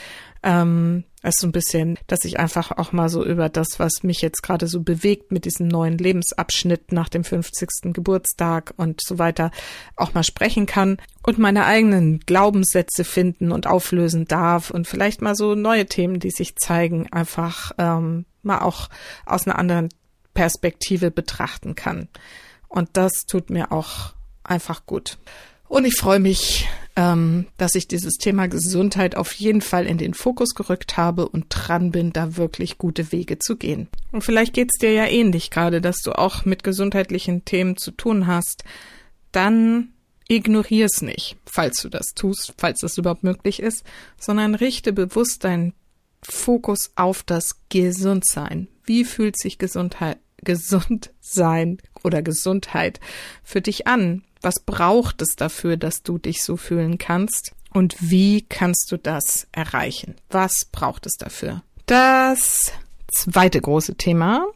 Ähm, 0.42 1.04
ist 1.22 1.42
so 1.42 1.48
ein 1.48 1.52
bisschen, 1.52 2.00
dass 2.08 2.24
ich 2.24 2.40
einfach 2.40 2.72
auch 2.72 2.94
mal 2.94 3.10
so 3.10 3.26
über 3.26 3.50
das, 3.50 3.78
was 3.78 4.04
mich 4.04 4.22
jetzt 4.22 4.42
gerade 4.42 4.68
so 4.68 4.82
bewegt 4.82 5.32
mit 5.32 5.46
diesem 5.46 5.68
neuen 5.68 5.98
Lebensabschnitt 5.98 6.92
nach 6.94 7.10
dem 7.10 7.24
50. 7.24 7.94
Geburtstag 7.94 8.74
und 8.78 9.02
so 9.04 9.20
weiter 9.20 9.52
auch 9.98 10.14
mal 10.14 10.24
sprechen 10.24 10.66
kann 10.66 10.98
und 11.24 11.38
meine 11.38 11.66
eigenen 11.66 12.22
Glaubenssätze 12.22 13.04
finden 13.04 13.52
und 13.52 13.68
auflösen 13.68 14.26
darf 14.26 14.72
und 14.72 14.88
vielleicht 14.88 15.22
mal 15.22 15.36
so 15.36 15.56
neue 15.56 15.88
Themen, 15.88 16.20
die 16.20 16.32
sich 16.32 16.56
zeigen, 16.56 17.12
einfach 17.12 17.74
ähm, 17.78 18.26
mal 18.44 18.60
auch 18.60 18.90
aus 19.26 19.48
einer 19.48 19.58
anderen 19.58 19.90
Perspektive 20.34 21.12
betrachten 21.12 21.76
kann. 21.76 22.08
Und 22.68 22.90
das 22.94 23.26
tut 23.28 23.50
mir 23.50 23.72
auch 23.72 24.14
einfach 24.44 24.86
gut. 24.86 25.18
Und 25.68 25.86
ich 25.86 25.96
freue 25.96 26.20
mich, 26.20 26.68
ähm, 26.96 27.46
dass 27.58 27.76
ich 27.76 27.88
dieses 27.88 28.16
Thema 28.16 28.48
Gesundheit 28.48 29.16
auf 29.16 29.34
jeden 29.34 29.62
Fall 29.62 29.86
in 29.86 30.00
den 30.00 30.16
Fokus 30.16 30.56
gerückt 30.56 30.98
habe 30.98 31.30
und 31.30 31.46
dran 31.50 31.92
bin, 31.92 32.12
da 32.12 32.38
wirklich 32.38 32.78
gute 32.78 33.12
Wege 33.12 33.38
zu 33.38 33.56
gehen. 33.56 33.88
Und 34.12 34.24
vielleicht 34.24 34.54
geht's 34.54 34.80
dir 34.80 34.92
ja 34.92 35.06
ähnlich 35.06 35.52
gerade, 35.52 35.80
dass 35.80 35.98
du 36.04 36.12
auch 36.14 36.46
mit 36.46 36.64
gesundheitlichen 36.64 37.46
Themen 37.46 37.78
zu 37.78 37.92
tun 37.92 38.26
hast. 38.26 38.64
Dann 39.32 39.90
ignorier's 40.28 41.02
nicht, 41.02 41.38
falls 41.46 41.82
du 41.82 41.90
das 41.90 42.14
tust, 42.16 42.54
falls 42.58 42.80
das 42.80 42.98
überhaupt 42.98 43.24
möglich 43.24 43.62
ist, 43.62 43.84
sondern 44.20 44.56
richte 44.56 44.92
bewusst 44.92 45.44
deinen 45.44 45.74
Fokus 46.22 46.92
auf 46.96 47.24
das 47.24 47.62
Gesundsein. 47.70 48.68
Wie 48.86 49.06
fühlt 49.06 49.38
sich 49.38 49.58
Gesundheit, 49.58 50.18
gesund 50.44 51.12
sein 51.22 51.80
oder 52.04 52.22
Gesundheit 52.22 53.00
für 53.44 53.62
dich 53.62 53.88
an? 53.88 54.24
Was 54.42 54.62
braucht 54.66 55.22
es 55.22 55.36
dafür, 55.36 55.78
dass 55.78 56.02
du 56.04 56.18
dich 56.18 56.44
so 56.44 56.58
fühlen 56.58 56.98
kannst? 56.98 57.54
Und 57.74 57.96
wie 58.00 58.42
kannst 58.42 58.92
du 58.92 58.98
das 58.98 59.48
erreichen? 59.52 60.16
Was 60.30 60.66
braucht 60.66 61.06
es 61.06 61.14
dafür? 61.18 61.64
Das 61.86 62.72
zweite 63.12 63.62
große 63.62 63.96
Thema, 63.96 64.48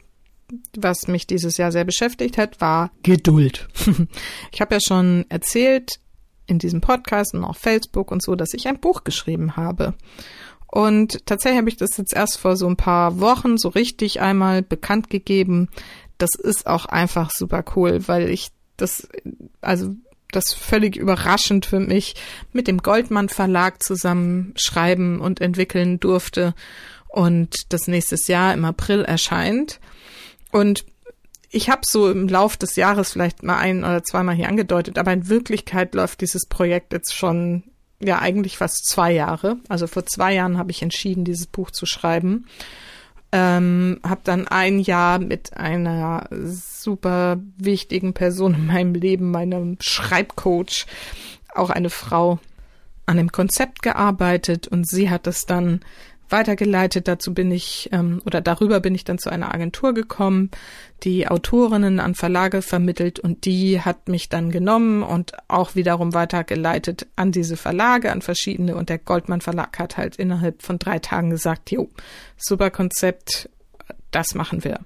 was 0.75 1.07
mich 1.07 1.27
dieses 1.27 1.57
Jahr 1.57 1.71
sehr 1.71 1.85
beschäftigt 1.85 2.37
hat, 2.37 2.61
war 2.61 2.91
Geduld. 3.03 3.67
ich 4.51 4.61
habe 4.61 4.75
ja 4.75 4.81
schon 4.81 5.25
erzählt 5.29 5.99
in 6.45 6.59
diesem 6.59 6.81
Podcast 6.81 7.33
und 7.33 7.43
auf 7.43 7.57
Facebook 7.57 8.11
und 8.11 8.21
so, 8.21 8.35
dass 8.35 8.53
ich 8.53 8.67
ein 8.67 8.79
Buch 8.79 9.03
geschrieben 9.03 9.55
habe. 9.55 9.93
Und 10.73 11.27
tatsächlich 11.27 11.59
habe 11.59 11.69
ich 11.69 11.77
das 11.77 11.97
jetzt 11.97 12.15
erst 12.15 12.39
vor 12.39 12.57
so 12.57 12.65
ein 12.65 12.77
paar 12.77 13.19
Wochen 13.19 13.59
so 13.59 13.69
richtig 13.69 14.21
einmal 14.21 14.63
bekannt 14.63 15.11
gegeben. 15.11 15.69
Das 16.17 16.31
ist 16.33 16.65
auch 16.65 16.87
einfach 16.87 17.29
super 17.29 17.63
cool, 17.75 18.07
weil 18.07 18.27
ich 18.27 18.47
das, 18.75 19.07
also 19.61 19.91
das 20.31 20.51
völlig 20.51 20.95
überraschend 20.95 21.67
für 21.67 21.79
mich 21.79 22.15
mit 22.53 22.67
dem 22.67 22.79
Goldmann 22.79 23.29
Verlag 23.29 23.83
zusammen 23.83 24.55
schreiben 24.55 25.19
und 25.21 25.41
entwickeln 25.41 25.99
durfte 25.99 26.55
und 27.07 27.71
das 27.71 27.85
nächstes 27.85 28.27
Jahr 28.27 28.51
im 28.51 28.65
April 28.65 29.03
erscheint. 29.03 29.79
Und 30.51 30.85
ich 31.51 31.69
habe 31.69 31.81
so 31.85 32.09
im 32.09 32.27
Lauf 32.27 32.57
des 32.57 32.77
Jahres 32.77 33.11
vielleicht 33.11 33.43
mal 33.43 33.59
ein 33.59 33.83
oder 33.83 34.01
zweimal 34.03 34.33
hier 34.33 34.49
angedeutet, 34.49 34.97
aber 34.97 35.13
in 35.13 35.29
Wirklichkeit 35.29 35.93
läuft 35.93 36.21
dieses 36.21 36.47
Projekt 36.47 36.93
jetzt 36.93 37.13
schon 37.13 37.61
ja 38.07 38.19
eigentlich 38.19 38.57
fast 38.57 38.87
zwei 38.87 39.11
Jahre. 39.11 39.57
Also 39.69 39.87
vor 39.87 40.05
zwei 40.05 40.33
Jahren 40.33 40.57
habe 40.57 40.71
ich 40.71 40.81
entschieden, 40.81 41.25
dieses 41.25 41.47
Buch 41.47 41.71
zu 41.71 41.85
schreiben 41.85 42.45
ähm, 43.33 43.99
habe 44.03 44.21
dann 44.23 44.47
ein 44.47 44.77
Jahr 44.77 45.17
mit 45.17 45.57
einer 45.57 46.29
super 46.31 47.37
wichtigen 47.57 48.13
Person 48.13 48.53
in 48.53 48.67
meinem 48.67 48.93
Leben, 48.93 49.31
meinem 49.31 49.77
Schreibcoach, 49.81 50.85
auch 51.55 51.71
eine 51.71 51.89
Frau, 51.89 52.39
an 53.05 53.17
dem 53.17 53.31
Konzept 53.31 53.81
gearbeitet 53.81 54.67
und 54.67 54.87
sie 54.87 55.09
hat 55.09 55.27
es 55.27 55.45
dann 55.45 55.81
weitergeleitet. 56.29 57.07
Dazu 57.07 57.33
bin 57.33 57.51
ich 57.51 57.89
ähm, 57.91 58.21
oder 58.25 58.41
darüber 58.41 58.79
bin 58.79 58.95
ich 58.95 59.03
dann 59.03 59.19
zu 59.19 59.29
einer 59.29 59.53
Agentur 59.53 59.93
gekommen, 59.93 60.51
die 61.03 61.27
Autorinnen 61.27 61.99
an 61.99 62.15
Verlage 62.15 62.61
vermittelt 62.61 63.19
und 63.19 63.45
die 63.45 63.81
hat 63.81 64.07
mich 64.09 64.29
dann 64.29 64.51
genommen 64.51 65.03
und 65.03 65.33
auch 65.47 65.75
wiederum 65.75 66.13
weitergeleitet 66.13 67.07
an 67.15 67.31
diese 67.31 67.57
Verlage, 67.57 68.11
an 68.11 68.21
verschiedene 68.21 68.75
und 68.75 68.89
der 68.89 68.97
Goldmann 68.97 69.41
Verlag 69.41 69.77
hat 69.79 69.97
halt 69.97 70.15
innerhalb 70.15 70.61
von 70.63 70.79
drei 70.79 70.99
Tagen 70.99 71.29
gesagt, 71.29 71.71
jo, 71.71 71.89
super 72.37 72.71
Konzept, 72.71 73.49
das 74.11 74.35
machen 74.35 74.63
wir. 74.63 74.79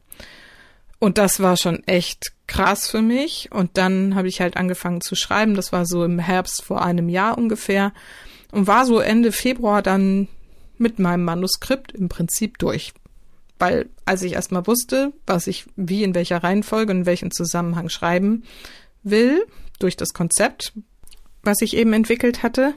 Und 0.99 1.17
das 1.17 1.39
war 1.39 1.57
schon 1.57 1.83
echt 1.85 2.33
krass 2.47 2.89
für 2.89 3.01
mich. 3.01 3.49
Und 3.51 3.77
dann 3.77 4.15
habe 4.15 4.27
ich 4.27 4.41
halt 4.41 4.57
angefangen 4.57 5.01
zu 5.01 5.15
schreiben. 5.15 5.53
Das 5.53 5.71
war 5.71 5.85
so 5.85 6.03
im 6.03 6.17
Herbst 6.17 6.63
vor 6.63 6.83
einem 6.83 7.09
Jahr 7.09 7.37
ungefähr. 7.37 7.93
Und 8.51 8.65
war 8.65 8.85
so 8.85 8.99
Ende 8.99 9.31
Februar 9.31 9.81
dann 9.81 10.27
mit 10.79 10.99
meinem 10.99 11.23
Manuskript 11.23 11.91
im 11.91 12.09
Prinzip 12.09 12.57
durch. 12.57 12.93
Weil 13.59 13.89
als 14.05 14.21
ich 14.21 14.33
erstmal 14.33 14.67
wusste, 14.67 15.13
was 15.25 15.47
ich 15.47 15.65
wie 15.75 16.03
in 16.03 16.15
welcher 16.15 16.43
Reihenfolge 16.43 16.91
und 16.91 16.99
in 16.99 17.05
welchem 17.05 17.31
Zusammenhang 17.31 17.89
schreiben 17.89 18.43
will, 19.03 19.45
durch 19.79 19.97
das 19.97 20.13
Konzept, 20.13 20.73
was 21.43 21.61
ich 21.61 21.75
eben 21.75 21.93
entwickelt 21.93 22.43
hatte, 22.43 22.73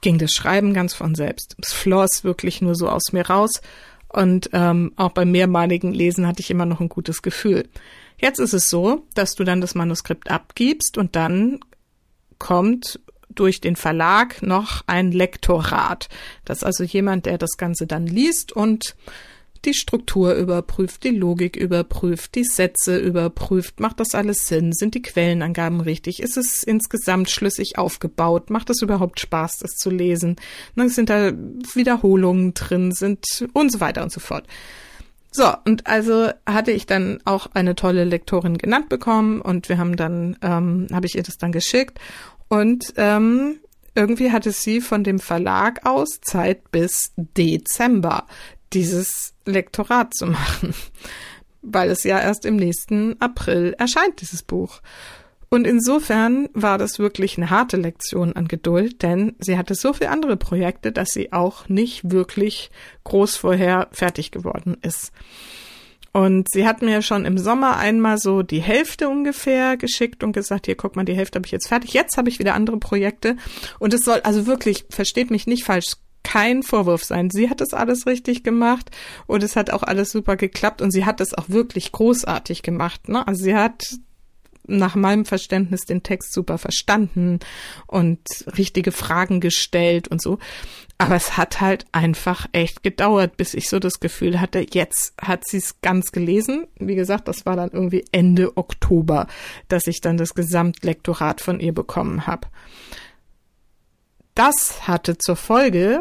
ging 0.00 0.18
das 0.18 0.32
Schreiben 0.32 0.74
ganz 0.74 0.94
von 0.94 1.14
selbst. 1.14 1.56
Es 1.60 1.72
floss 1.72 2.24
wirklich 2.24 2.62
nur 2.62 2.74
so 2.74 2.88
aus 2.88 3.12
mir 3.12 3.26
raus. 3.28 3.60
Und 4.08 4.50
ähm, 4.52 4.92
auch 4.96 5.12
beim 5.12 5.30
mehrmaligen 5.30 5.92
Lesen 5.92 6.26
hatte 6.26 6.40
ich 6.40 6.50
immer 6.50 6.64
noch 6.64 6.80
ein 6.80 6.88
gutes 6.88 7.20
Gefühl. 7.20 7.68
Jetzt 8.18 8.38
ist 8.38 8.54
es 8.54 8.70
so, 8.70 9.06
dass 9.14 9.34
du 9.34 9.44
dann 9.44 9.60
das 9.60 9.74
Manuskript 9.74 10.30
abgibst 10.30 10.96
und 10.96 11.14
dann 11.14 11.60
kommt 12.38 13.00
durch 13.28 13.60
den 13.60 13.76
Verlag 13.76 14.42
noch 14.42 14.82
ein 14.86 15.12
Lektorat. 15.12 16.08
Das 16.44 16.58
ist 16.58 16.64
also 16.64 16.84
jemand, 16.84 17.26
der 17.26 17.38
das 17.38 17.56
Ganze 17.56 17.86
dann 17.86 18.06
liest 18.06 18.52
und 18.52 18.96
die 19.64 19.74
Struktur 19.74 20.34
überprüft, 20.34 21.04
die 21.04 21.10
Logik 21.10 21.56
überprüft, 21.56 22.34
die 22.34 22.44
Sätze 22.44 22.96
überprüft, 22.96 23.80
macht 23.80 24.00
das 24.00 24.14
alles 24.14 24.46
Sinn, 24.46 24.72
sind 24.72 24.94
die 24.94 25.02
Quellenangaben 25.02 25.80
richtig, 25.80 26.22
ist 26.22 26.36
es 26.36 26.62
insgesamt 26.62 27.30
schlüssig 27.30 27.76
aufgebaut, 27.76 28.50
macht 28.50 28.70
es 28.70 28.82
überhaupt 28.82 29.20
Spaß, 29.20 29.58
das 29.58 29.72
zu 29.72 29.90
lesen, 29.90 30.36
dann 30.76 30.88
sind 30.88 31.10
da 31.10 31.32
Wiederholungen 31.74 32.54
drin, 32.54 32.92
sind 32.92 33.48
und 33.52 33.72
so 33.72 33.80
weiter 33.80 34.02
und 34.02 34.12
so 34.12 34.20
fort. 34.20 34.46
So, 35.30 35.52
und 35.66 35.86
also 35.86 36.30
hatte 36.46 36.72
ich 36.72 36.86
dann 36.86 37.20
auch 37.24 37.48
eine 37.52 37.74
tolle 37.74 38.04
Lektorin 38.04 38.56
genannt 38.56 38.88
bekommen 38.88 39.40
und 39.42 39.68
wir 39.68 39.76
haben 39.76 39.96
dann, 39.96 40.38
ähm, 40.42 40.86
habe 40.90 41.06
ich 41.06 41.16
ihr 41.16 41.22
das 41.22 41.36
dann 41.36 41.52
geschickt 41.52 41.98
und 42.48 42.94
ähm, 42.96 43.60
irgendwie 43.94 44.32
hatte 44.32 44.52
sie 44.52 44.80
von 44.80 45.04
dem 45.04 45.18
Verlag 45.18 45.84
aus 45.84 46.20
Zeit 46.20 46.70
bis 46.70 47.12
Dezember 47.16 48.26
dieses 48.72 49.34
Lektorat 49.44 50.14
zu 50.14 50.26
machen, 50.26 50.74
weil 51.62 51.90
es 51.90 52.04
ja 52.04 52.20
erst 52.20 52.44
im 52.44 52.56
nächsten 52.56 53.20
April 53.20 53.74
erscheint, 53.78 54.20
dieses 54.20 54.42
Buch. 54.42 54.80
Und 55.50 55.66
insofern 55.66 56.50
war 56.52 56.76
das 56.76 56.98
wirklich 56.98 57.38
eine 57.38 57.48
harte 57.48 57.78
Lektion 57.78 58.34
an 58.34 58.48
Geduld, 58.48 59.02
denn 59.02 59.34
sie 59.38 59.56
hatte 59.56 59.74
so 59.74 59.94
viele 59.94 60.10
andere 60.10 60.36
Projekte, 60.36 60.92
dass 60.92 61.10
sie 61.10 61.32
auch 61.32 61.68
nicht 61.68 62.10
wirklich 62.10 62.70
groß 63.04 63.36
vorher 63.36 63.88
fertig 63.90 64.30
geworden 64.30 64.76
ist. 64.82 65.10
Und 66.12 66.48
sie 66.50 66.66
hat 66.66 66.82
mir 66.82 67.02
schon 67.02 67.24
im 67.24 67.38
Sommer 67.38 67.76
einmal 67.76 68.18
so 68.18 68.42
die 68.42 68.62
Hälfte 68.62 69.08
ungefähr 69.08 69.76
geschickt 69.76 70.24
und 70.24 70.32
gesagt, 70.32 70.66
hier 70.66 70.76
guck 70.76 70.96
mal, 70.96 71.04
die 71.04 71.14
Hälfte 71.14 71.36
habe 71.36 71.46
ich 71.46 71.52
jetzt 71.52 71.68
fertig. 71.68 71.92
Jetzt 71.92 72.16
habe 72.16 72.28
ich 72.28 72.38
wieder 72.38 72.54
andere 72.54 72.78
Projekte. 72.78 73.36
Und 73.78 73.94
es 73.94 74.00
soll 74.02 74.20
also 74.20 74.46
wirklich, 74.46 74.86
versteht 74.90 75.30
mich 75.30 75.46
nicht 75.46 75.64
falsch, 75.64 75.94
kein 76.24 76.62
Vorwurf 76.62 77.04
sein. 77.04 77.30
Sie 77.30 77.48
hat 77.48 77.60
das 77.60 77.72
alles 77.72 78.06
richtig 78.06 78.42
gemacht 78.42 78.90
und 79.26 79.42
es 79.42 79.56
hat 79.56 79.70
auch 79.70 79.82
alles 79.82 80.10
super 80.10 80.36
geklappt 80.36 80.82
und 80.82 80.90
sie 80.90 81.06
hat 81.06 81.20
das 81.20 81.32
auch 81.32 81.48
wirklich 81.48 81.92
großartig 81.92 82.62
gemacht. 82.62 83.08
Ne? 83.08 83.26
Also 83.26 83.44
sie 83.44 83.54
hat 83.54 83.84
nach 84.68 84.94
meinem 84.94 85.24
Verständnis 85.24 85.82
den 85.82 86.02
Text 86.02 86.32
super 86.32 86.58
verstanden 86.58 87.40
und 87.86 88.20
richtige 88.56 88.92
Fragen 88.92 89.40
gestellt 89.40 90.08
und 90.08 90.22
so. 90.22 90.38
Aber 90.98 91.14
es 91.14 91.36
hat 91.36 91.60
halt 91.60 91.86
einfach 91.92 92.46
echt 92.52 92.82
gedauert, 92.82 93.36
bis 93.36 93.54
ich 93.54 93.68
so 93.68 93.78
das 93.78 94.00
Gefühl 94.00 94.40
hatte, 94.40 94.66
jetzt 94.70 95.14
hat 95.20 95.46
sie 95.46 95.58
es 95.58 95.80
ganz 95.80 96.12
gelesen. 96.12 96.66
Wie 96.78 96.96
gesagt, 96.96 97.28
das 97.28 97.46
war 97.46 97.56
dann 97.56 97.70
irgendwie 97.70 98.04
Ende 98.12 98.56
Oktober, 98.56 99.28
dass 99.68 99.86
ich 99.86 100.00
dann 100.00 100.16
das 100.16 100.34
Gesamtlektorat 100.34 101.40
von 101.40 101.60
ihr 101.60 101.72
bekommen 101.72 102.26
habe. 102.26 102.48
Das 104.34 104.86
hatte 104.86 105.18
zur 105.18 105.36
Folge, 105.36 106.00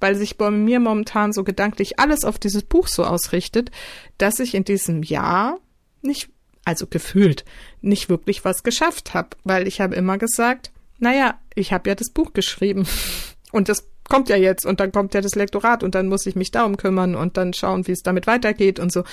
weil 0.00 0.14
sich 0.14 0.36
bei 0.36 0.50
mir 0.50 0.80
momentan 0.80 1.32
so 1.32 1.44
gedanklich 1.44 1.98
alles 1.98 2.24
auf 2.24 2.38
dieses 2.38 2.62
Buch 2.62 2.88
so 2.88 3.04
ausrichtet, 3.04 3.70
dass 4.18 4.38
ich 4.38 4.54
in 4.54 4.64
diesem 4.64 5.02
Jahr 5.02 5.58
nicht, 6.02 6.28
also 6.64 6.86
gefühlt, 6.86 7.44
nicht 7.80 8.08
wirklich 8.08 8.44
was 8.44 8.62
geschafft 8.62 9.14
habe, 9.14 9.30
weil 9.44 9.66
ich 9.68 9.80
habe 9.80 9.94
immer 9.94 10.18
gesagt, 10.18 10.70
naja, 10.98 11.38
ich 11.54 11.72
habe 11.72 11.88
ja 11.88 11.94
das 11.94 12.10
Buch 12.10 12.32
geschrieben. 12.32 12.86
Und 13.52 13.68
das 13.68 13.86
kommt 14.08 14.28
ja 14.28 14.36
jetzt 14.36 14.66
und 14.66 14.80
dann 14.80 14.92
kommt 14.92 15.14
ja 15.14 15.20
das 15.20 15.34
Lektorat 15.34 15.82
und 15.82 15.94
dann 15.94 16.08
muss 16.08 16.26
ich 16.26 16.36
mich 16.36 16.50
darum 16.50 16.76
kümmern 16.76 17.14
und 17.14 17.36
dann 17.36 17.54
schauen, 17.54 17.86
wie 17.86 17.92
es 17.92 18.02
damit 18.02 18.26
weitergeht 18.26 18.78
und 18.78 18.92
so. 18.92 19.04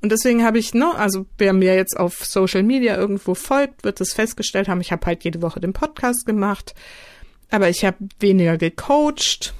Und 0.00 0.10
deswegen 0.10 0.44
habe 0.44 0.58
ich, 0.58 0.74
ne, 0.74 0.94
also 0.96 1.26
wer 1.38 1.52
mir 1.52 1.74
jetzt 1.74 1.98
auf 1.98 2.24
Social 2.24 2.62
Media 2.62 2.96
irgendwo 2.96 3.34
folgt, 3.34 3.84
wird 3.84 4.00
es 4.00 4.14
festgestellt 4.14 4.68
haben, 4.68 4.80
ich 4.80 4.90
habe 4.90 5.06
halt 5.06 5.22
jede 5.22 5.42
Woche 5.42 5.60
den 5.60 5.72
Podcast 5.72 6.26
gemacht, 6.26 6.74
aber 7.50 7.68
ich 7.68 7.84
habe 7.84 7.98
weniger 8.18 8.56
gecoacht 8.56 9.54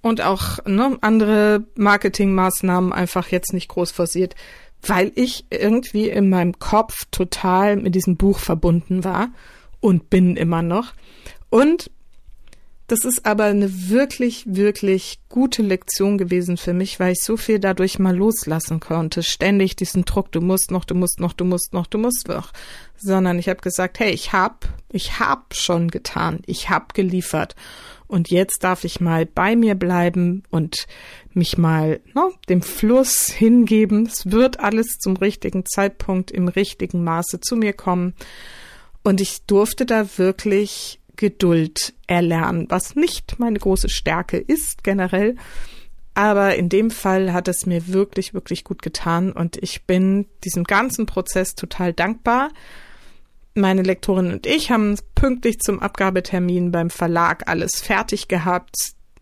und 0.00 0.22
auch 0.22 0.64
ne, 0.64 0.96
andere 1.00 1.64
Marketingmaßnahmen 1.74 2.92
einfach 2.92 3.28
jetzt 3.28 3.52
nicht 3.52 3.68
groß 3.68 3.90
forciert, 3.90 4.36
weil 4.82 5.12
ich 5.14 5.44
irgendwie 5.50 6.08
in 6.08 6.28
meinem 6.28 6.58
Kopf 6.58 7.06
total 7.10 7.76
mit 7.76 7.94
diesem 7.94 8.16
Buch 8.16 8.38
verbunden 8.38 9.04
war 9.04 9.30
und 9.80 10.10
bin 10.10 10.36
immer 10.36 10.62
noch. 10.62 10.94
Und 11.50 11.90
das 12.88 13.04
ist 13.04 13.26
aber 13.26 13.44
eine 13.44 13.90
wirklich, 13.90 14.44
wirklich 14.46 15.20
gute 15.28 15.60
Lektion 15.60 16.16
gewesen 16.16 16.56
für 16.56 16.72
mich, 16.72 16.98
weil 16.98 17.12
ich 17.12 17.22
so 17.22 17.36
viel 17.36 17.58
dadurch 17.58 17.98
mal 17.98 18.16
loslassen 18.16 18.80
konnte. 18.80 19.22
Ständig 19.22 19.76
diesen 19.76 20.06
Druck, 20.06 20.32
du 20.32 20.40
musst 20.40 20.70
noch, 20.70 20.86
du 20.86 20.94
musst 20.94 21.20
noch, 21.20 21.34
du 21.34 21.44
musst 21.44 21.74
noch, 21.74 21.86
du 21.86 21.98
musst 21.98 22.28
noch. 22.28 22.50
Sondern 22.96 23.38
ich 23.38 23.50
habe 23.50 23.60
gesagt, 23.60 24.00
hey, 24.00 24.10
ich 24.10 24.32
hab, 24.32 24.66
ich 24.90 25.20
hab 25.20 25.54
schon 25.54 25.88
getan, 25.88 26.40
ich 26.46 26.70
hab 26.70 26.94
geliefert. 26.94 27.54
Und 28.06 28.30
jetzt 28.30 28.64
darf 28.64 28.84
ich 28.84 29.00
mal 29.00 29.26
bei 29.26 29.54
mir 29.54 29.74
bleiben 29.74 30.42
und 30.48 30.86
mich 31.34 31.58
mal 31.58 32.00
ne, 32.14 32.30
dem 32.48 32.62
Fluss 32.62 33.26
hingeben. 33.26 34.06
Es 34.06 34.30
wird 34.30 34.60
alles 34.60 34.98
zum 34.98 35.16
richtigen 35.16 35.66
Zeitpunkt 35.66 36.30
im 36.30 36.48
richtigen 36.48 37.04
Maße 37.04 37.40
zu 37.40 37.54
mir 37.54 37.74
kommen. 37.74 38.14
Und 39.04 39.20
ich 39.20 39.42
durfte 39.42 39.84
da 39.84 40.08
wirklich 40.16 41.00
Geduld 41.18 41.94
erlernen, 42.06 42.66
was 42.70 42.94
nicht 42.94 43.38
meine 43.38 43.58
große 43.58 43.90
Stärke 43.90 44.38
ist 44.38 44.84
generell. 44.84 45.34
Aber 46.14 46.56
in 46.56 46.68
dem 46.68 46.90
Fall 46.90 47.32
hat 47.32 47.48
es 47.48 47.66
mir 47.66 47.88
wirklich, 47.88 48.34
wirklich 48.34 48.64
gut 48.64 48.82
getan 48.82 49.32
und 49.32 49.56
ich 49.56 49.84
bin 49.84 50.26
diesem 50.44 50.64
ganzen 50.64 51.06
Prozess 51.06 51.54
total 51.54 51.92
dankbar. 51.92 52.50
Meine 53.54 53.82
Lektorin 53.82 54.32
und 54.32 54.46
ich 54.46 54.70
haben 54.70 54.96
pünktlich 55.14 55.58
zum 55.58 55.80
Abgabetermin 55.80 56.70
beim 56.70 56.90
Verlag 56.90 57.48
alles 57.48 57.80
fertig 57.80 58.28
gehabt. 58.28 58.74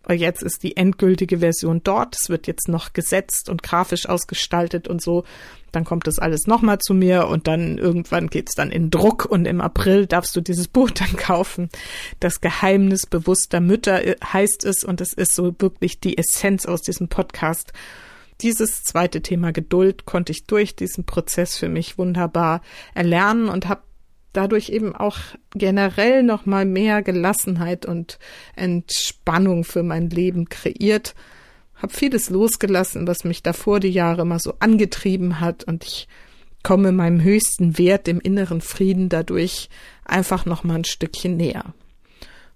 Jetzt 0.09 0.41
ist 0.41 0.63
die 0.63 0.77
endgültige 0.77 1.39
Version 1.39 1.81
dort. 1.83 2.15
Es 2.19 2.29
wird 2.29 2.47
jetzt 2.47 2.67
noch 2.67 2.93
gesetzt 2.93 3.49
und 3.49 3.63
grafisch 3.63 4.07
ausgestaltet 4.07 4.87
und 4.87 5.01
so. 5.01 5.23
Dann 5.71 5.83
kommt 5.83 6.07
das 6.07 6.17
alles 6.17 6.47
nochmal 6.47 6.79
zu 6.79 6.93
mir 6.93 7.27
und 7.27 7.47
dann 7.47 7.77
irgendwann 7.77 8.27
geht's 8.27 8.55
dann 8.55 8.71
in 8.71 8.89
Druck 8.89 9.25
und 9.25 9.45
im 9.45 9.59
April 9.59 10.07
darfst 10.07 10.35
du 10.35 10.41
dieses 10.41 10.67
Buch 10.69 10.91
dann 10.91 11.15
kaufen. 11.17 11.69
Das 12.19 12.41
Geheimnis 12.41 13.05
bewusster 13.05 13.59
Mütter 13.59 14.05
äh, 14.05 14.15
heißt 14.23 14.63
es 14.65 14.83
und 14.83 15.01
es 15.01 15.13
ist 15.13 15.35
so 15.35 15.53
wirklich 15.59 15.99
die 15.99 16.17
Essenz 16.17 16.65
aus 16.65 16.81
diesem 16.81 17.09
Podcast. 17.09 17.73
Dieses 18.41 18.83
zweite 18.83 19.21
Thema 19.21 19.51
Geduld 19.51 20.05
konnte 20.05 20.31
ich 20.31 20.45
durch 20.45 20.75
diesen 20.75 21.05
Prozess 21.05 21.57
für 21.57 21.69
mich 21.69 21.97
wunderbar 21.97 22.61
erlernen 22.93 23.49
und 23.49 23.67
habe 23.67 23.81
dadurch 24.37 24.69
eben 24.69 24.95
auch 24.95 25.17
generell 25.55 26.21
noch 26.21 26.45
mal 26.45 26.63
mehr 26.63 27.01
Gelassenheit 27.01 27.87
und 27.87 28.19
Entspannung 28.55 29.63
für 29.63 29.81
mein 29.81 30.11
Leben 30.11 30.47
kreiert. 30.47 31.15
Hab 31.75 31.91
vieles 31.91 32.29
losgelassen, 32.29 33.07
was 33.07 33.23
mich 33.23 33.41
davor 33.41 33.79
die 33.79 33.89
Jahre 33.89 34.21
immer 34.21 34.39
so 34.39 34.53
angetrieben 34.59 35.39
hat 35.39 35.63
und 35.63 35.83
ich 35.83 36.07
komme 36.61 36.91
meinem 36.91 37.21
höchsten 37.21 37.77
Wert, 37.79 38.05
dem 38.05 38.19
inneren 38.19 38.61
Frieden 38.61 39.09
dadurch 39.09 39.69
einfach 40.05 40.45
noch 40.45 40.63
mal 40.63 40.75
ein 40.75 40.85
Stückchen 40.85 41.35
näher. 41.35 41.73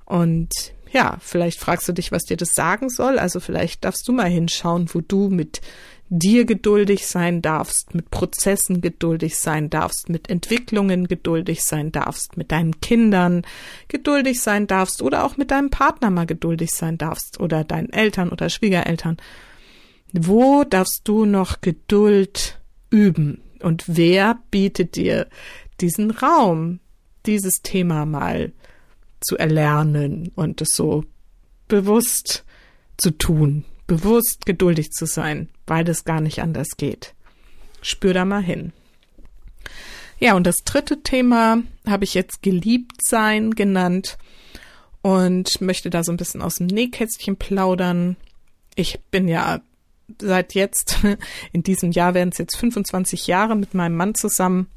Und 0.06 0.52
ja, 0.92 1.18
vielleicht 1.22 1.60
fragst 1.60 1.88
du 1.88 1.94
dich, 1.94 2.12
was 2.12 2.24
dir 2.24 2.38
das 2.38 2.54
sagen 2.54 2.90
soll. 2.90 3.18
Also 3.18 3.40
vielleicht 3.40 3.86
darfst 3.86 4.08
du 4.08 4.12
mal 4.12 4.30
hinschauen, 4.30 4.90
wo 4.94 5.02
du 5.02 5.30
mit 5.30 5.62
dir 6.14 6.44
geduldig 6.44 7.08
sein 7.08 7.42
darfst, 7.42 7.96
mit 7.96 8.12
Prozessen 8.12 8.82
geduldig 8.82 9.38
sein 9.38 9.70
darfst, 9.70 10.10
mit 10.10 10.30
Entwicklungen 10.30 11.08
geduldig 11.08 11.64
sein 11.64 11.94
darfst, 11.94 12.36
mit 12.36 12.52
deinen 12.52 12.82
Kindern 12.82 13.44
geduldig 13.88 14.42
sein 14.42 14.68
darfst 14.68 15.02
oder 15.02 15.24
auch 15.24 15.38
mit 15.38 15.52
deinem 15.52 15.70
Partner 15.70 16.10
mal 16.10 16.26
geduldig 16.26 16.72
sein 16.72 16.98
darfst 16.98 17.40
oder 17.40 17.64
deinen 17.64 17.94
Eltern 17.94 18.30
oder 18.30 18.50
Schwiegereltern. 18.50 19.18
Wo 20.12 20.66
darfst 20.66 21.04
du 21.06 21.24
noch 21.24 21.62
Geduld 21.62 22.60
üben? 22.90 23.42
Und 23.62 23.86
wer 23.88 24.38
bietet 24.52 24.98
dir 24.98 25.28
diesen 25.80 26.12
Raum, 26.12 26.82
dieses 27.26 27.62
Thema 27.62 28.06
mal 28.06 28.52
zu 29.22 29.38
erlernen 29.38 30.34
und 30.36 30.60
es 30.60 30.76
so 30.76 31.06
bewusst 31.70 32.44
zu 32.98 33.12
tun, 33.12 33.64
bewusst 33.92 34.46
geduldig 34.46 34.92
zu 34.92 35.06
sein, 35.06 35.50
weil 35.68 35.90
es 35.90 36.06
gar 36.06 36.22
nicht 36.22 36.42
anders 36.42 36.78
geht. 36.78 37.14
Spür 37.82 38.14
da 38.14 38.24
mal 38.24 38.42
hin. 38.42 38.72
Ja, 40.18 40.36
und 40.36 40.48
das 40.48 40.56
dritte 40.64 41.04
Thema 41.04 41.62
habe 41.86 42.06
ich 42.06 42.14
jetzt 42.14 42.42
geliebt 42.42 43.06
sein 43.06 43.52
genannt 43.52 44.18
und 45.02 45.60
möchte 45.60 45.90
da 45.90 46.06
so 46.06 46.14
ein 46.14 46.18
bisschen 46.18 46.42
aus 46.42 46.56
dem 46.56 46.68
Nähkästchen 46.68 47.36
plaudern. 47.36 48.16
Ich 48.76 49.02
bin 49.12 49.28
ja 49.28 49.60
seit 50.22 50.54
jetzt, 50.54 51.00
in 51.52 51.64
diesem 51.64 51.92
Jahr 51.92 52.14
werden 52.14 52.30
es 52.32 52.38
jetzt 52.38 52.56
25 52.56 53.28
Jahre 53.28 53.58
mit 53.58 53.74
meinem 53.74 53.98
Mann 53.98 54.16
zusammen. 54.16 54.68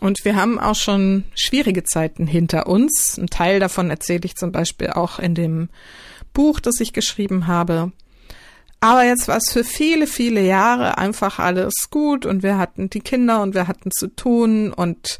Und 0.00 0.24
wir 0.24 0.34
haben 0.34 0.58
auch 0.58 0.76
schon 0.76 1.24
schwierige 1.34 1.84
Zeiten 1.84 2.26
hinter 2.26 2.68
uns. 2.68 3.18
Ein 3.18 3.26
Teil 3.26 3.60
davon 3.60 3.90
erzähle 3.90 4.24
ich 4.24 4.34
zum 4.34 4.50
Beispiel 4.50 4.88
auch 4.88 5.18
in 5.18 5.34
dem 5.34 5.68
Buch, 6.32 6.58
das 6.58 6.80
ich 6.80 6.94
geschrieben 6.94 7.48
habe. 7.48 7.92
Aber 8.86 9.02
jetzt 9.02 9.26
war 9.26 9.38
es 9.38 9.50
für 9.50 9.64
viele, 9.64 10.06
viele 10.06 10.40
Jahre 10.40 10.96
einfach 10.96 11.40
alles 11.40 11.90
gut 11.90 12.24
und 12.24 12.44
wir 12.44 12.56
hatten 12.56 12.88
die 12.88 13.00
Kinder 13.00 13.42
und 13.42 13.52
wir 13.52 13.66
hatten 13.66 13.90
zu 13.90 14.06
tun 14.06 14.72
und 14.72 15.18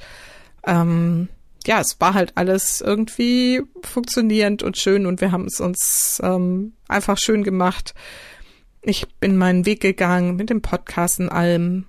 ähm, 0.64 1.28
ja, 1.66 1.80
es 1.80 2.00
war 2.00 2.14
halt 2.14 2.30
alles 2.36 2.80
irgendwie 2.80 3.62
funktionierend 3.82 4.62
und 4.62 4.78
schön 4.78 5.04
und 5.04 5.20
wir 5.20 5.32
haben 5.32 5.46
es 5.46 5.58
uns 5.60 6.20
ähm, 6.22 6.74
einfach 6.86 7.18
schön 7.18 7.42
gemacht. 7.42 7.94
Ich 8.82 9.08
bin 9.18 9.36
meinen 9.36 9.66
Weg 9.66 9.80
gegangen 9.80 10.36
mit 10.36 10.48
dem 10.48 10.62
Podcast 10.62 11.18
und 11.18 11.28
allem. 11.28 11.86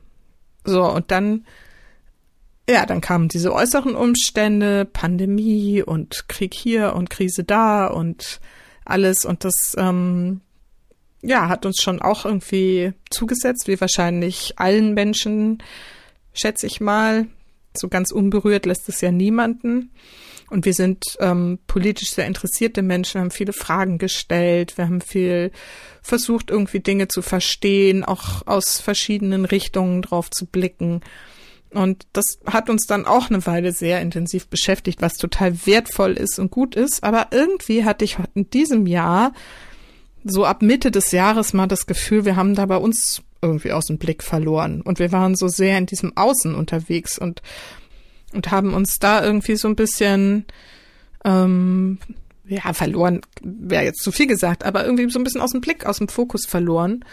So, 0.65 0.83
und 0.83 1.11
dann, 1.11 1.45
ja, 2.67 2.87
dann 2.87 3.01
kamen 3.01 3.27
diese 3.27 3.53
äußeren 3.53 3.93
Umstände, 3.93 4.85
Pandemie 4.85 5.83
und 5.83 6.27
Krieg 6.27 6.55
hier 6.55 6.95
und 6.95 7.11
Krise 7.11 7.43
da 7.43 7.85
und 7.85 8.41
alles 8.83 9.25
und 9.25 9.43
das 9.43 9.75
ähm, 9.77 10.41
ja, 11.27 11.49
hat 11.49 11.65
uns 11.65 11.81
schon 11.81 12.01
auch 12.01 12.25
irgendwie 12.25 12.93
zugesetzt, 13.09 13.67
wie 13.67 13.79
wahrscheinlich 13.79 14.53
allen 14.55 14.93
Menschen, 14.93 15.61
schätze 16.33 16.67
ich 16.67 16.79
mal. 16.79 17.27
So 17.75 17.89
ganz 17.89 18.11
unberührt 18.11 18.65
lässt 18.65 18.87
es 18.87 19.01
ja 19.01 19.11
niemanden. 19.11 19.91
Und 20.49 20.63
wir 20.63 20.73
sind 20.73 21.03
ähm, 21.19 21.59
politisch 21.67 22.11
sehr 22.11 22.25
interessierte 22.25 22.81
Menschen, 22.81 23.19
haben 23.19 23.31
viele 23.31 23.51
Fragen 23.51 23.97
gestellt, 23.97 24.77
wir 24.77 24.85
haben 24.85 25.01
viel 25.01 25.51
versucht, 26.01 26.49
irgendwie 26.49 26.79
Dinge 26.79 27.09
zu 27.09 27.21
verstehen, 27.21 28.05
auch 28.05 28.47
aus 28.47 28.79
verschiedenen 28.79 29.43
Richtungen 29.43 30.01
drauf 30.01 30.31
zu 30.31 30.45
blicken. 30.45 31.01
Und 31.71 32.07
das 32.13 32.39
hat 32.45 32.69
uns 32.69 32.85
dann 32.85 33.05
auch 33.05 33.29
eine 33.29 33.45
Weile 33.45 33.73
sehr 33.73 33.99
intensiv 33.99 34.47
beschäftigt, 34.47 35.01
was 35.01 35.17
total 35.17 35.65
wertvoll 35.65 36.13
ist 36.13 36.39
und 36.39 36.49
gut 36.49 36.75
ist. 36.75 37.03
Aber 37.03 37.27
irgendwie 37.31 37.83
hatte 37.83 38.05
ich 38.05 38.17
in 38.33 38.49
diesem 38.49 38.87
Jahr 38.87 39.33
so 40.29 40.45
ab 40.45 40.61
Mitte 40.61 40.91
des 40.91 41.11
Jahres 41.11 41.53
mal 41.53 41.67
das 41.67 41.85
Gefühl, 41.85 42.25
wir 42.25 42.35
haben 42.35 42.55
da 42.55 42.65
bei 42.65 42.77
uns 42.77 43.21
irgendwie 43.41 43.71
aus 43.71 43.85
dem 43.85 43.97
Blick 43.97 44.23
verloren. 44.23 44.81
Und 44.81 44.99
wir 44.99 45.11
waren 45.11 45.35
so 45.35 45.47
sehr 45.47 45.77
in 45.77 45.85
diesem 45.85 46.15
Außen 46.15 46.55
unterwegs 46.55 47.17
und, 47.17 47.41
und 48.33 48.51
haben 48.51 48.73
uns 48.73 48.99
da 48.99 49.23
irgendwie 49.23 49.55
so 49.55 49.67
ein 49.67 49.75
bisschen, 49.75 50.45
ähm, 51.23 51.99
ja, 52.47 52.73
verloren, 52.73 53.21
wäre 53.41 53.83
jetzt 53.83 54.03
zu 54.03 54.11
viel 54.11 54.27
gesagt, 54.27 54.65
aber 54.65 54.85
irgendwie 54.85 55.09
so 55.09 55.19
ein 55.19 55.23
bisschen 55.23 55.41
aus 55.41 55.51
dem 55.51 55.61
Blick, 55.61 55.85
aus 55.85 55.97
dem 55.97 56.07
Fokus 56.07 56.45
verloren. 56.45 57.03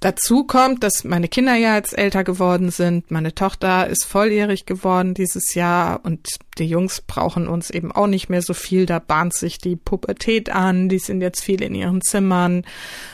Dazu 0.00 0.44
kommt, 0.44 0.82
dass 0.82 1.04
meine 1.04 1.26
Kinder 1.26 1.54
ja 1.54 1.76
jetzt 1.76 1.96
älter 1.96 2.22
geworden 2.22 2.70
sind. 2.70 3.10
Meine 3.10 3.34
Tochter 3.34 3.86
ist 3.86 4.04
volljährig 4.04 4.66
geworden 4.66 5.14
dieses 5.14 5.54
Jahr 5.54 6.04
und 6.04 6.28
die 6.58 6.66
Jungs 6.66 7.00
brauchen 7.00 7.48
uns 7.48 7.70
eben 7.70 7.92
auch 7.92 8.06
nicht 8.06 8.28
mehr 8.28 8.42
so 8.42 8.52
viel. 8.52 8.84
Da 8.84 8.98
bahnt 8.98 9.32
sich 9.32 9.56
die 9.56 9.74
Pubertät 9.74 10.50
an. 10.50 10.90
Die 10.90 10.98
sind 10.98 11.22
jetzt 11.22 11.42
viel 11.42 11.62
in 11.62 11.74
ihren 11.74 12.02
Zimmern 12.02 12.66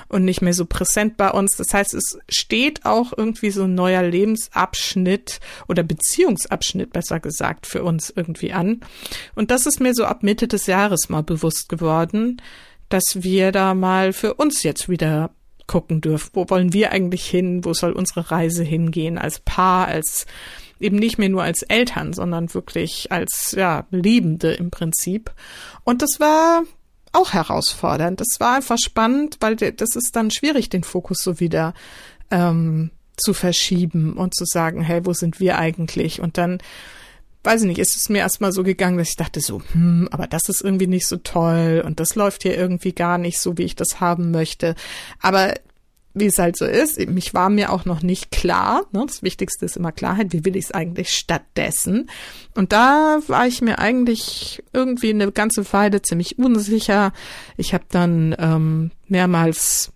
und 0.09 0.25
nicht 0.25 0.43
mehr 0.43 0.55
so 0.55 0.67
präsent 0.67 1.17
bei 1.17 1.31
uns. 1.31 1.57
Das 1.57 1.73
heißt, 1.73 1.95
es 1.95 2.19
steht 2.29 2.85
auch 2.85 3.13
irgendwie 3.17 3.53
so 3.53 3.63
ein 3.63 3.77
neuer 3.77 4.03
Lebensabschnitt 4.03 5.39
oder 5.69 5.85
Beziehungsabschnitt, 5.85 6.93
besser 6.93 7.21
gesagt, 7.21 7.69
für 7.69 7.85
uns 7.85 8.11
irgendwie 8.11 8.53
an. 8.53 8.81
Und 9.37 9.53
das 9.53 9.67
ist 9.67 9.81
mir 9.81 9.95
so 9.95 10.05
ab 10.05 10.25
Mitte 10.25 10.49
des 10.49 10.67
Jahres 10.67 11.09
mal 11.09 11.23
bewusst 11.23 11.69
geworden 11.69 12.43
dass 12.89 13.23
wir 13.23 13.53
da 13.53 13.73
mal 13.73 14.13
für 14.13 14.35
uns 14.35 14.65
jetzt 14.65 14.91
wieder 14.91 15.31
gucken 15.67 16.01
dürfen. 16.01 16.31
Wo 16.35 16.49
wollen 16.49 16.73
wir 16.73 16.93
eigentlich 16.93 17.27
hin? 17.27 17.65
Wo 17.65 17.75
soll 17.75 17.93
unsere 17.93 18.31
Reise 18.31 18.65
hingehen? 18.65 19.19
Als 19.19 19.41
Paar, 19.41 19.89
als 19.89 20.27
eben 20.81 20.97
nicht 20.97 21.19
mehr 21.19 21.29
nur 21.29 21.43
als 21.43 21.63
Eltern, 21.63 22.13
sondern 22.13 22.53
wirklich 22.55 23.13
als 23.13 23.53
ja 23.57 23.87
Liebende 23.91 24.53
im 24.53 24.71
Prinzip. 24.71 25.33
Und 25.85 26.03
das 26.03 26.19
war 26.19 26.63
auch 27.13 27.33
herausfordernd. 27.33 28.21
Das 28.21 28.41
war 28.41 28.57
einfach 28.57 28.79
spannend, 28.79 29.37
weil 29.41 29.57
das 29.57 29.97
ist 29.97 30.11
dann 30.15 30.31
schwierig, 30.31 30.71
den 30.71 30.83
Fokus 30.83 31.19
so 31.23 31.41
wieder 31.41 31.75
ähm, 32.31 32.91
zu 33.17 33.35
verschieben 33.35 34.15
und 34.15 34.35
zu 34.35 34.45
sagen, 34.45 34.83
hey, 34.83 35.05
wo 35.05 35.13
sind 35.13 35.39
wir 35.39 35.59
eigentlich? 35.59 36.21
Und 36.21 36.39
dann, 36.39 36.59
weiß 37.45 37.63
ich 37.63 37.67
nicht, 37.67 37.79
ist 37.79 37.97
es 37.97 38.09
mir 38.09 38.19
erstmal 38.19 38.53
so 38.53 38.63
gegangen, 38.63 38.99
dass 38.99 39.11
ich 39.11 39.17
dachte 39.17 39.41
so, 39.41 39.63
hm, 39.73 40.09
aber 40.11 40.27
das 40.27 40.49
ist 40.49 40.63
irgendwie 40.63 40.87
nicht 40.87 41.07
so 41.07 41.17
toll 41.17 41.83
und 41.85 42.01
das 42.01 42.15
läuft 42.15 42.43
hier 42.43 42.57
irgendwie 42.57 42.93
gar 42.93 43.19
nicht 43.19 43.41
so, 43.41 43.59
wie 43.59 43.65
ich 43.65 43.77
das 43.77 44.01
haben 44.01 44.31
möchte. 44.31 44.75
Aber 45.21 45.55
wie 46.15 46.27
es 46.27 46.39
halt 46.39 46.57
so 46.57 46.67
ist, 46.67 46.99
mich 47.09 47.33
war 47.33 47.49
mir 47.49 47.73
auch 47.73 47.85
noch 47.85 48.03
nicht 48.03 48.31
klar. 48.31 48.85
Ne? 48.93 49.05
Das 49.07 49.23
Wichtigste 49.23 49.65
ist 49.65 49.77
immer 49.77 49.93
Klarheit. 49.93 50.33
Wie 50.33 50.45
will 50.45 50.57
ich 50.57 50.67
es 50.67 50.73
eigentlich 50.73 51.11
stattdessen? 51.11 52.11
Und 52.55 52.73
da 52.73 53.21
war 53.29 53.47
ich 53.47 53.63
mir 53.63 53.79
eigentlich 53.79 54.63
irgendwie 54.73 55.11
eine 55.11 55.33
ganze 55.33 55.71
Weile 55.73 56.03
ziemlich 56.03 56.39
unsicher. 56.39 57.13
Ich 57.57 57.73
habe 57.73 57.85
dann 57.89 58.37
ähm, 58.39 58.91
mehrmals 59.09 59.93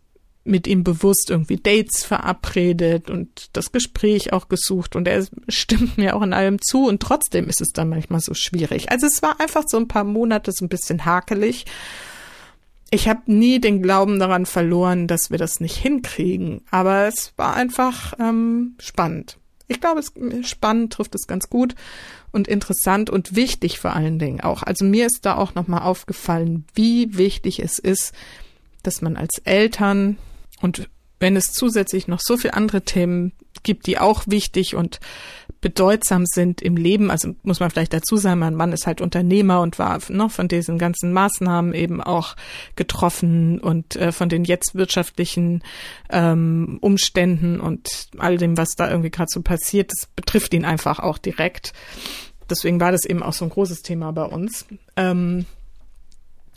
mit 0.47 0.67
ihm 0.67 0.85
bewusst 0.85 1.31
irgendwie 1.31 1.57
Dates 1.57 2.05
verabredet 2.05 3.11
und 3.11 3.51
das 3.53 3.73
Gespräch 3.73 4.33
auch 4.33 4.49
gesucht 4.49 4.97
und 4.97 5.09
er 5.09 5.27
stimmt 5.49 5.99
mir 5.99 6.17
auch 6.17 6.23
in 6.23 6.33
allem 6.33 6.61
zu 6.61 6.87
und 6.87 7.01
trotzdem 7.01 7.49
ist 7.49 7.61
es 7.61 7.69
dann 7.73 7.89
manchmal 7.89 8.21
so 8.21 8.35
schwierig. 8.35 8.91
Also 8.91 9.07
es 9.07 9.23
war 9.23 9.41
einfach 9.41 9.65
so 9.67 9.77
ein 9.77 9.89
paar 9.89 10.05
Monate 10.05 10.53
so 10.53 10.65
ein 10.65 10.69
bisschen 10.69 11.05
hakelig. 11.05 11.67
Ich 12.91 13.09
habe 13.09 13.23
nie 13.27 13.61
den 13.61 13.83
Glauben 13.83 14.21
daran 14.21 14.47
verloren, 14.47 15.09
dass 15.09 15.31
wir 15.31 15.39
das 15.39 15.61
nicht 15.61 15.77
hinkriegen, 15.77 16.63
aber 16.71 17.07
es 17.07 17.33
war 17.37 17.55
einfach 17.55 18.15
ähm, 18.21 18.77
spannend. 18.79 19.39
Ich 19.69 19.81
glaube, 19.81 20.01
es 20.01 20.13
spannend 20.49 20.93
trifft 20.93 21.15
es 21.17 21.27
ganz 21.27 21.51
gut 21.51 21.75
und 22.31 22.47
interessant 22.47 23.11
und 23.11 23.35
wichtig 23.35 23.81
vor 23.81 23.95
allen 23.95 24.19
Dingen 24.19 24.41
auch. 24.41 24.63
Also 24.63 24.85
mir 24.85 25.07
ist 25.07 25.21
da 25.23 25.37
auch 25.37 25.55
nochmal 25.55 25.83
aufgefallen, 25.83 26.65
wie 26.75 27.17
wichtig 27.17 27.59
es 27.59 27.79
ist, 27.79 28.15
dass 28.83 29.03
man 29.03 29.17
als 29.17 29.39
Eltern 29.45 30.19
und 30.61 30.89
wenn 31.19 31.37
es 31.37 31.53
zusätzlich 31.53 32.09
noch 32.09 32.21
so 32.21 32.37
viele 32.37 32.55
andere 32.55 32.83
Themen 32.83 33.33
gibt, 33.63 33.87
die 33.87 33.99
auch 33.99 34.25
wichtig 34.27 34.75
und 34.75 35.01
bedeutsam 35.63 36.27
sind 36.27 36.61
im 36.61 36.77
Leben, 36.77 37.11
also 37.11 37.35
muss 37.43 37.59
man 37.59 37.71
vielleicht 37.71 37.95
dazu 37.95 38.17
sagen, 38.17 38.41
mein 38.41 38.55
Mann 38.55 38.73
ist 38.73 38.87
halt 38.87 39.01
Unternehmer 39.01 39.63
und 39.63 39.79
war 39.79 39.99
noch 40.11 40.27
ne, 40.27 40.29
von 40.29 40.49
diesen 40.49 40.79
ganzen 40.79 41.13
Maßnahmen 41.13 41.73
eben 41.73 42.03
auch 42.03 42.37
getroffen 42.77 43.59
und 43.59 43.97
äh, 43.97 44.13
von 44.13 44.29
den 44.29 44.45
jetzt 44.45 44.75
wirtschaftlichen 44.75 45.63
ähm, 46.11 46.79
Umständen 46.83 47.61
und 47.61 48.09
all 48.19 48.37
dem, 48.37 48.59
was 48.59 48.71
da 48.77 48.91
irgendwie 48.91 49.11
gerade 49.11 49.31
so 49.31 49.41
passiert, 49.41 49.91
das 49.91 50.09
betrifft 50.15 50.53
ihn 50.53 50.67
einfach 50.67 50.99
auch 50.99 51.17
direkt. 51.17 51.73
Deswegen 52.49 52.79
war 52.79 52.93
das 52.93 53.05
eben 53.05 53.23
auch 53.23 53.33
so 53.33 53.45
ein 53.45 53.51
großes 53.51 53.83
Thema 53.83 54.13
bei 54.13 54.25
uns. 54.25 54.67
Ähm, 54.97 55.47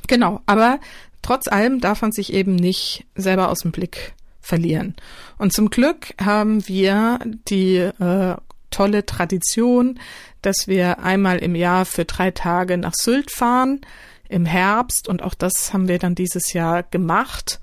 genau, 0.08 0.42
aber 0.46 0.80
trotz 1.22 1.48
allem 1.48 1.80
darf 1.82 2.02
man 2.02 2.12
sich 2.12 2.34
eben 2.34 2.56
nicht 2.56 3.06
selber 3.16 3.50
aus 3.50 3.60
dem 3.60 3.72
Blick 3.72 4.14
verlieren. 4.42 4.96
Und 5.38 5.54
zum 5.54 5.70
Glück 5.70 6.14
haben 6.20 6.68
wir 6.68 7.20
die 7.48 7.78
äh, 7.78 8.36
tolle 8.72 9.06
Tradition, 9.06 10.00
dass 10.42 10.68
wir 10.68 11.00
einmal 11.00 11.40
im 11.40 11.56
Jahr 11.56 11.86
für 11.86 12.06
drei 12.06 12.32
Tage 12.32 12.78
nach 12.78 12.94
Sylt 12.94 13.32
fahren 13.32 13.82
im 14.28 14.46
Herbst 14.46 15.08
und 15.08 15.24
auch 15.24 15.34
das 15.34 15.74
haben 15.74 15.88
wir 15.88 16.00
dann 16.00 16.16
dieses 16.16 16.54
Jahr 16.54 16.84
gemacht 16.84 17.60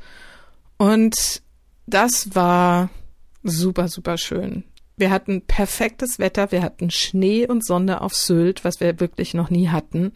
und 0.78 1.42
das 1.86 2.34
war 2.34 2.90
super, 3.44 3.88
super 3.88 4.18
schön. 4.18 4.64
Wir 4.96 5.10
hatten 5.10 5.42
perfektes 5.42 6.18
Wetter, 6.18 6.50
wir 6.50 6.62
hatten 6.62 6.90
Schnee 6.90 7.46
und 7.46 7.64
Sonne 7.64 8.00
auf 8.00 8.14
Sylt, 8.14 8.64
was 8.64 8.80
wir 8.80 8.98
wirklich 8.98 9.34
noch 9.34 9.50
nie 9.50 9.68
hatten 9.68 10.12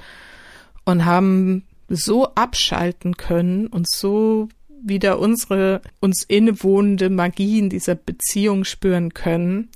und 0.85 1.05
haben 1.05 1.67
so 1.91 2.35
abschalten 2.35 3.17
können 3.17 3.67
und 3.67 3.91
so 3.91 4.49
wieder 4.83 5.19
unsere 5.19 5.83
uns 6.01 6.25
innewohnende 6.27 7.11
Magie 7.11 7.59
in 7.59 7.69
dieser 7.69 7.95
Beziehung 7.95 8.65
spüren 8.65 9.13
können. 9.13 9.69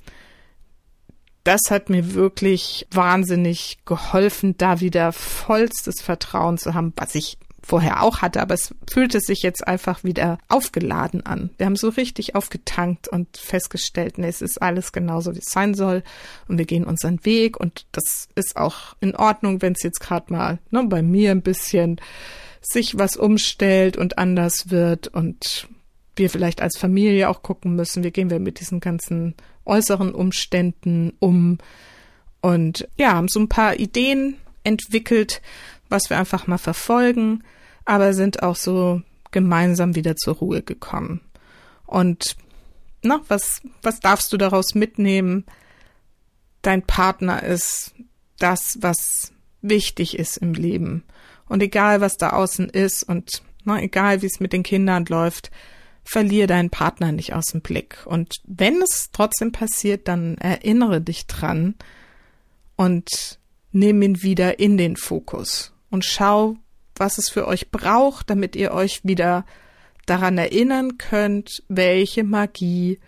Das 1.43 1.61
hat 1.69 1.91
mir 1.91 2.15
wirklich 2.15 2.87
wahnsinnig 2.89 3.77
geholfen, 3.85 4.57
da 4.57 4.79
wieder 4.79 5.11
vollstes 5.11 6.01
Vertrauen 6.01 6.57
zu 6.57 6.73
haben, 6.73 6.93
was 6.95 7.13
ich 7.13 7.37
vorher 7.65 8.03
auch 8.03 8.21
hatte, 8.21 8.41
aber 8.41 8.53
es 8.53 8.75
fühlte 8.87 9.19
sich 9.19 9.41
jetzt 9.41 9.67
einfach 9.67 10.03
wieder 10.03 10.37
aufgeladen 10.49 11.25
an. 11.25 11.49
Wir 11.57 11.65
haben 11.65 11.75
so 11.75 11.89
richtig 11.89 12.35
aufgetankt 12.35 13.07
und 13.07 13.37
festgestellt, 13.37 14.19
nee, 14.19 14.27
es 14.27 14.43
ist 14.43 14.61
alles 14.61 14.91
genauso, 14.91 15.33
wie 15.33 15.39
es 15.39 15.51
sein 15.51 15.73
soll 15.73 16.03
und 16.47 16.59
wir 16.59 16.65
gehen 16.65 16.85
unseren 16.85 17.25
Weg 17.25 17.59
und 17.59 17.87
das 17.91 18.29
ist 18.35 18.55
auch 18.55 18.95
in 18.99 19.15
Ordnung, 19.15 19.63
wenn 19.63 19.73
es 19.73 19.81
jetzt 19.81 19.99
gerade 19.99 20.31
mal 20.31 20.59
ne, 20.69 20.83
bei 20.83 21.01
mir 21.01 21.31
ein 21.31 21.41
bisschen 21.41 21.99
sich 22.61 22.99
was 22.99 23.17
umstellt 23.17 23.97
und 23.97 24.19
anders 24.19 24.69
wird 24.69 25.07
und 25.07 25.67
wir 26.15 26.29
vielleicht 26.29 26.61
als 26.61 26.77
Familie 26.77 27.29
auch 27.29 27.41
gucken 27.41 27.75
müssen, 27.75 28.03
wie 28.03 28.11
gehen 28.11 28.29
wir 28.29 28.39
mit 28.39 28.59
diesen 28.59 28.79
ganzen 28.79 29.33
äußeren 29.65 30.13
Umständen 30.13 31.13
um 31.17 31.57
und 32.41 32.87
ja, 32.95 33.13
haben 33.13 33.27
so 33.27 33.39
ein 33.39 33.49
paar 33.49 33.79
Ideen 33.79 34.35
entwickelt, 34.63 35.41
was 35.89 36.11
wir 36.11 36.19
einfach 36.19 36.45
mal 36.45 36.59
verfolgen 36.59 37.43
aber 37.85 38.13
sind 38.13 38.43
auch 38.43 38.55
so 38.55 39.01
gemeinsam 39.31 39.95
wieder 39.95 40.15
zur 40.15 40.35
Ruhe 40.35 40.61
gekommen. 40.61 41.21
Und 41.85 42.35
na, 43.03 43.21
was, 43.27 43.61
was 43.81 43.99
darfst 43.99 44.33
du 44.33 44.37
daraus 44.37 44.75
mitnehmen? 44.75 45.45
Dein 46.61 46.81
Partner 46.81 47.43
ist 47.43 47.93
das, 48.39 48.77
was 48.81 49.31
wichtig 49.61 50.17
ist 50.17 50.37
im 50.37 50.53
Leben. 50.53 51.03
Und 51.47 51.61
egal, 51.61 52.01
was 52.01 52.17
da 52.17 52.31
außen 52.31 52.69
ist 52.69 53.03
und 53.03 53.43
na, 53.63 53.81
egal, 53.81 54.21
wie 54.21 54.27
es 54.27 54.39
mit 54.39 54.53
den 54.53 54.63
Kindern 54.63 55.05
läuft, 55.05 55.51
verliere 56.03 56.47
deinen 56.47 56.69
Partner 56.69 57.11
nicht 57.11 57.33
aus 57.33 57.47
dem 57.47 57.61
Blick. 57.61 57.97
Und 58.05 58.35
wenn 58.45 58.81
es 58.81 59.09
trotzdem 59.11 59.51
passiert, 59.51 60.07
dann 60.07 60.37
erinnere 60.37 61.01
dich 61.01 61.25
dran 61.27 61.75
und 62.75 63.39
nimm 63.71 64.01
ihn 64.01 64.21
wieder 64.21 64.59
in 64.59 64.77
den 64.77 64.95
Fokus 64.95 65.73
und 65.89 66.05
schau, 66.05 66.57
was 66.97 67.17
es 67.17 67.29
für 67.29 67.47
euch 67.47 67.71
braucht, 67.71 68.29
damit 68.29 68.55
ihr 68.55 68.71
euch 68.71 69.01
wieder 69.03 69.45
daran 70.05 70.37
erinnern 70.37 70.97
könnt, 70.97 71.63
welche 71.67 72.23
Magie 72.23 72.99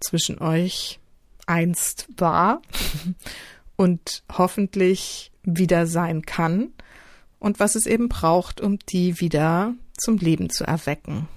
zwischen 0.00 0.38
euch 0.40 0.98
einst 1.46 2.08
war 2.16 2.62
und 3.76 4.22
hoffentlich 4.32 5.30
wieder 5.42 5.86
sein 5.86 6.22
kann 6.22 6.72
und 7.38 7.60
was 7.60 7.74
es 7.74 7.86
eben 7.86 8.08
braucht, 8.08 8.60
um 8.60 8.78
die 8.78 9.20
wieder 9.20 9.74
zum 9.96 10.18
Leben 10.18 10.50
zu 10.50 10.64
erwecken. 10.64 11.28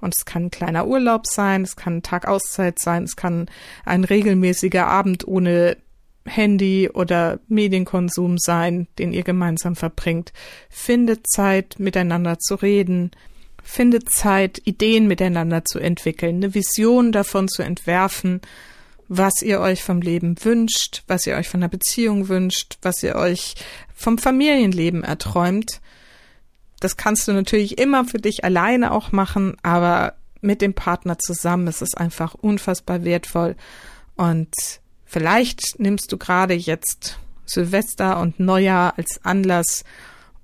Und 0.00 0.14
es 0.16 0.24
kann 0.24 0.46
ein 0.46 0.50
kleiner 0.50 0.86
Urlaub 0.86 1.26
sein, 1.26 1.62
es 1.62 1.76
kann 1.76 1.98
ein 1.98 2.02
Tag 2.02 2.26
Auszeit 2.26 2.80
sein, 2.80 3.04
es 3.04 3.14
kann 3.14 3.48
ein 3.84 4.04
regelmäßiger 4.04 4.86
Abend 4.86 5.26
ohne 5.26 5.76
Handy 6.24 6.88
oder 6.88 7.40
Medienkonsum 7.48 8.38
sein, 8.38 8.86
den 8.98 9.12
ihr 9.12 9.22
gemeinsam 9.22 9.76
verbringt. 9.76 10.32
Findet 10.70 11.26
Zeit, 11.28 11.76
miteinander 11.78 12.38
zu 12.38 12.54
reden. 12.54 13.10
Findet 13.62 14.10
Zeit, 14.10 14.60
Ideen 14.64 15.06
miteinander 15.06 15.64
zu 15.64 15.78
entwickeln, 15.78 16.36
eine 16.36 16.54
Vision 16.54 17.12
davon 17.12 17.48
zu 17.48 17.62
entwerfen, 17.62 18.40
was 19.08 19.42
ihr 19.42 19.60
euch 19.60 19.84
vom 19.84 20.00
Leben 20.00 20.36
wünscht, 20.42 21.02
was 21.06 21.26
ihr 21.26 21.36
euch 21.36 21.48
von 21.48 21.60
der 21.60 21.68
Beziehung 21.68 22.28
wünscht, 22.28 22.78
was 22.82 23.02
ihr 23.02 23.14
euch 23.14 23.54
vom 23.94 24.18
Familienleben 24.18 25.04
erträumt. 25.04 25.80
Das 26.80 26.96
kannst 26.96 27.28
du 27.28 27.32
natürlich 27.32 27.78
immer 27.78 28.04
für 28.04 28.18
dich 28.18 28.44
alleine 28.44 28.90
auch 28.90 29.12
machen, 29.12 29.56
aber 29.62 30.14
mit 30.40 30.60
dem 30.60 30.74
Partner 30.74 31.18
zusammen 31.18 31.68
ist 31.68 31.82
es 31.82 31.94
einfach 31.94 32.34
unfassbar 32.34 33.04
wertvoll 33.04 33.54
und 34.16 34.54
Vielleicht 35.12 35.78
nimmst 35.78 36.10
du 36.10 36.16
gerade 36.16 36.54
jetzt 36.54 37.18
Silvester 37.44 38.18
und 38.18 38.40
Neujahr 38.40 38.96
als 38.96 39.22
Anlass, 39.22 39.84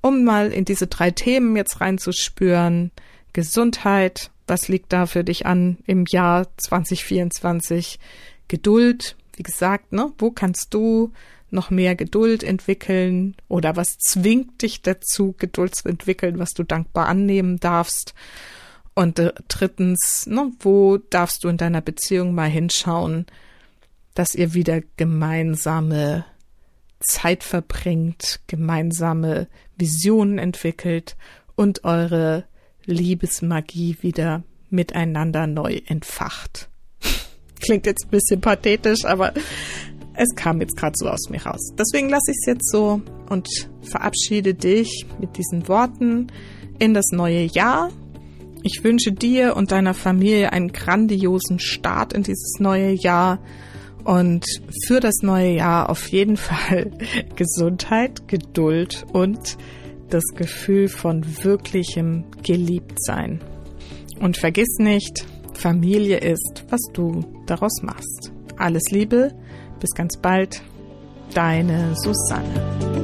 um 0.02 0.24
mal 0.24 0.52
in 0.52 0.66
diese 0.66 0.88
drei 0.88 1.10
Themen 1.10 1.56
jetzt 1.56 1.80
reinzuspüren. 1.80 2.90
Gesundheit, 3.32 4.30
was 4.46 4.68
liegt 4.68 4.92
da 4.92 5.06
für 5.06 5.24
dich 5.24 5.46
an 5.46 5.78
im 5.86 6.04
Jahr 6.06 6.48
2024? 6.58 7.98
Geduld, 8.48 9.16
wie 9.36 9.42
gesagt, 9.42 9.92
ne? 9.92 10.12
Wo 10.18 10.30
kannst 10.32 10.74
du 10.74 11.12
noch 11.50 11.70
mehr 11.70 11.94
Geduld 11.94 12.42
entwickeln 12.42 13.36
oder 13.48 13.74
was 13.74 13.96
zwingt 13.96 14.60
dich 14.60 14.82
dazu, 14.82 15.34
Geduld 15.38 15.76
zu 15.76 15.88
entwickeln, 15.88 16.38
was 16.38 16.50
du 16.50 16.62
dankbar 16.62 17.08
annehmen 17.08 17.58
darfst? 17.58 18.12
Und 18.92 19.18
äh, 19.18 19.32
drittens, 19.48 20.26
ne, 20.26 20.52
wo 20.60 20.98
darfst 20.98 21.42
du 21.42 21.48
in 21.48 21.56
deiner 21.56 21.80
Beziehung 21.80 22.34
mal 22.34 22.50
hinschauen, 22.50 23.24
dass 24.18 24.34
ihr 24.34 24.52
wieder 24.52 24.80
gemeinsame 24.96 26.24
Zeit 26.98 27.44
verbringt, 27.44 28.40
gemeinsame 28.48 29.46
Visionen 29.76 30.38
entwickelt 30.38 31.16
und 31.54 31.84
eure 31.84 32.44
Liebesmagie 32.84 33.96
wieder 34.00 34.42
miteinander 34.70 35.46
neu 35.46 35.82
entfacht. 35.86 36.68
Klingt 37.60 37.86
jetzt 37.86 38.06
ein 38.06 38.10
bisschen 38.10 38.40
pathetisch, 38.40 39.04
aber 39.04 39.34
es 40.14 40.34
kam 40.34 40.60
jetzt 40.60 40.76
gerade 40.76 40.94
so 40.96 41.08
aus 41.08 41.30
mir 41.30 41.46
raus. 41.46 41.72
Deswegen 41.78 42.08
lasse 42.08 42.32
ich 42.32 42.38
es 42.40 42.46
jetzt 42.46 42.72
so 42.72 43.00
und 43.28 43.48
verabschiede 43.82 44.54
dich 44.54 45.06
mit 45.20 45.38
diesen 45.38 45.68
Worten 45.68 46.26
in 46.80 46.92
das 46.92 47.12
neue 47.12 47.44
Jahr. 47.44 47.92
Ich 48.64 48.82
wünsche 48.82 49.12
dir 49.12 49.54
und 49.54 49.70
deiner 49.70 49.94
Familie 49.94 50.52
einen 50.52 50.72
grandiosen 50.72 51.60
Start 51.60 52.12
in 52.14 52.24
dieses 52.24 52.56
neue 52.58 52.90
Jahr 52.90 53.38
und 54.04 54.44
für 54.86 55.00
das 55.00 55.16
neue 55.22 55.52
Jahr 55.52 55.90
auf 55.90 56.08
jeden 56.08 56.36
Fall 56.38 56.90
Gesundheit, 57.36 58.28
Geduld 58.28 59.04
und 59.12 59.56
das 60.10 60.24
Gefühl 60.34 60.88
von 60.88 61.24
wirklichem 61.44 62.24
Geliebtsein. 62.42 63.40
Und 64.20 64.36
vergiss 64.36 64.78
nicht, 64.78 65.26
Familie 65.54 66.18
ist, 66.18 66.64
was 66.70 66.80
du 66.92 67.24
daraus 67.46 67.82
machst. 67.82 68.32
Alles 68.56 68.90
Liebe, 68.90 69.34
bis 69.80 69.90
ganz 69.90 70.16
bald, 70.16 70.62
deine 71.34 71.94
Susanne. 71.96 72.97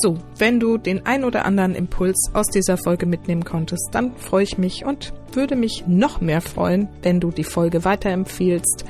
So, 0.00 0.16
wenn 0.36 0.60
du 0.60 0.78
den 0.78 1.06
ein 1.06 1.24
oder 1.24 1.44
anderen 1.44 1.74
Impuls 1.74 2.30
aus 2.32 2.46
dieser 2.46 2.76
Folge 2.76 3.06
mitnehmen 3.06 3.44
konntest, 3.44 3.88
dann 3.92 4.14
freue 4.16 4.44
ich 4.44 4.56
mich 4.56 4.84
und 4.84 5.12
würde 5.32 5.56
mich 5.56 5.84
noch 5.88 6.20
mehr 6.20 6.40
freuen, 6.40 6.88
wenn 7.02 7.20
du 7.20 7.30
die 7.30 7.44
Folge 7.44 7.84
weiterempfiehlst, 7.84 8.84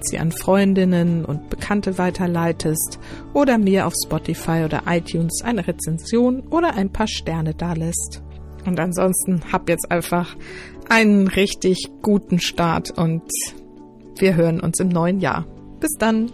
sie 0.00 0.18
an 0.18 0.32
Freundinnen 0.32 1.24
und 1.24 1.48
Bekannte 1.48 1.96
weiterleitest 1.96 2.98
oder 3.32 3.56
mir 3.56 3.86
auf 3.86 3.94
Spotify 4.04 4.64
oder 4.64 4.82
iTunes 4.86 5.40
eine 5.42 5.66
Rezension 5.66 6.40
oder 6.48 6.74
ein 6.74 6.92
paar 6.92 7.08
Sterne 7.08 7.54
dalässt. 7.54 8.22
Und 8.66 8.78
ansonsten 8.80 9.40
hab 9.50 9.68
jetzt 9.68 9.90
einfach 9.90 10.36
einen 10.90 11.28
richtig 11.28 11.88
guten 12.02 12.38
Start 12.38 12.90
und 12.98 13.22
wir 14.18 14.36
hören 14.36 14.60
uns 14.60 14.78
im 14.78 14.88
neuen 14.88 15.20
Jahr. 15.20 15.46
Bis 15.80 15.92
dann! 15.98 16.30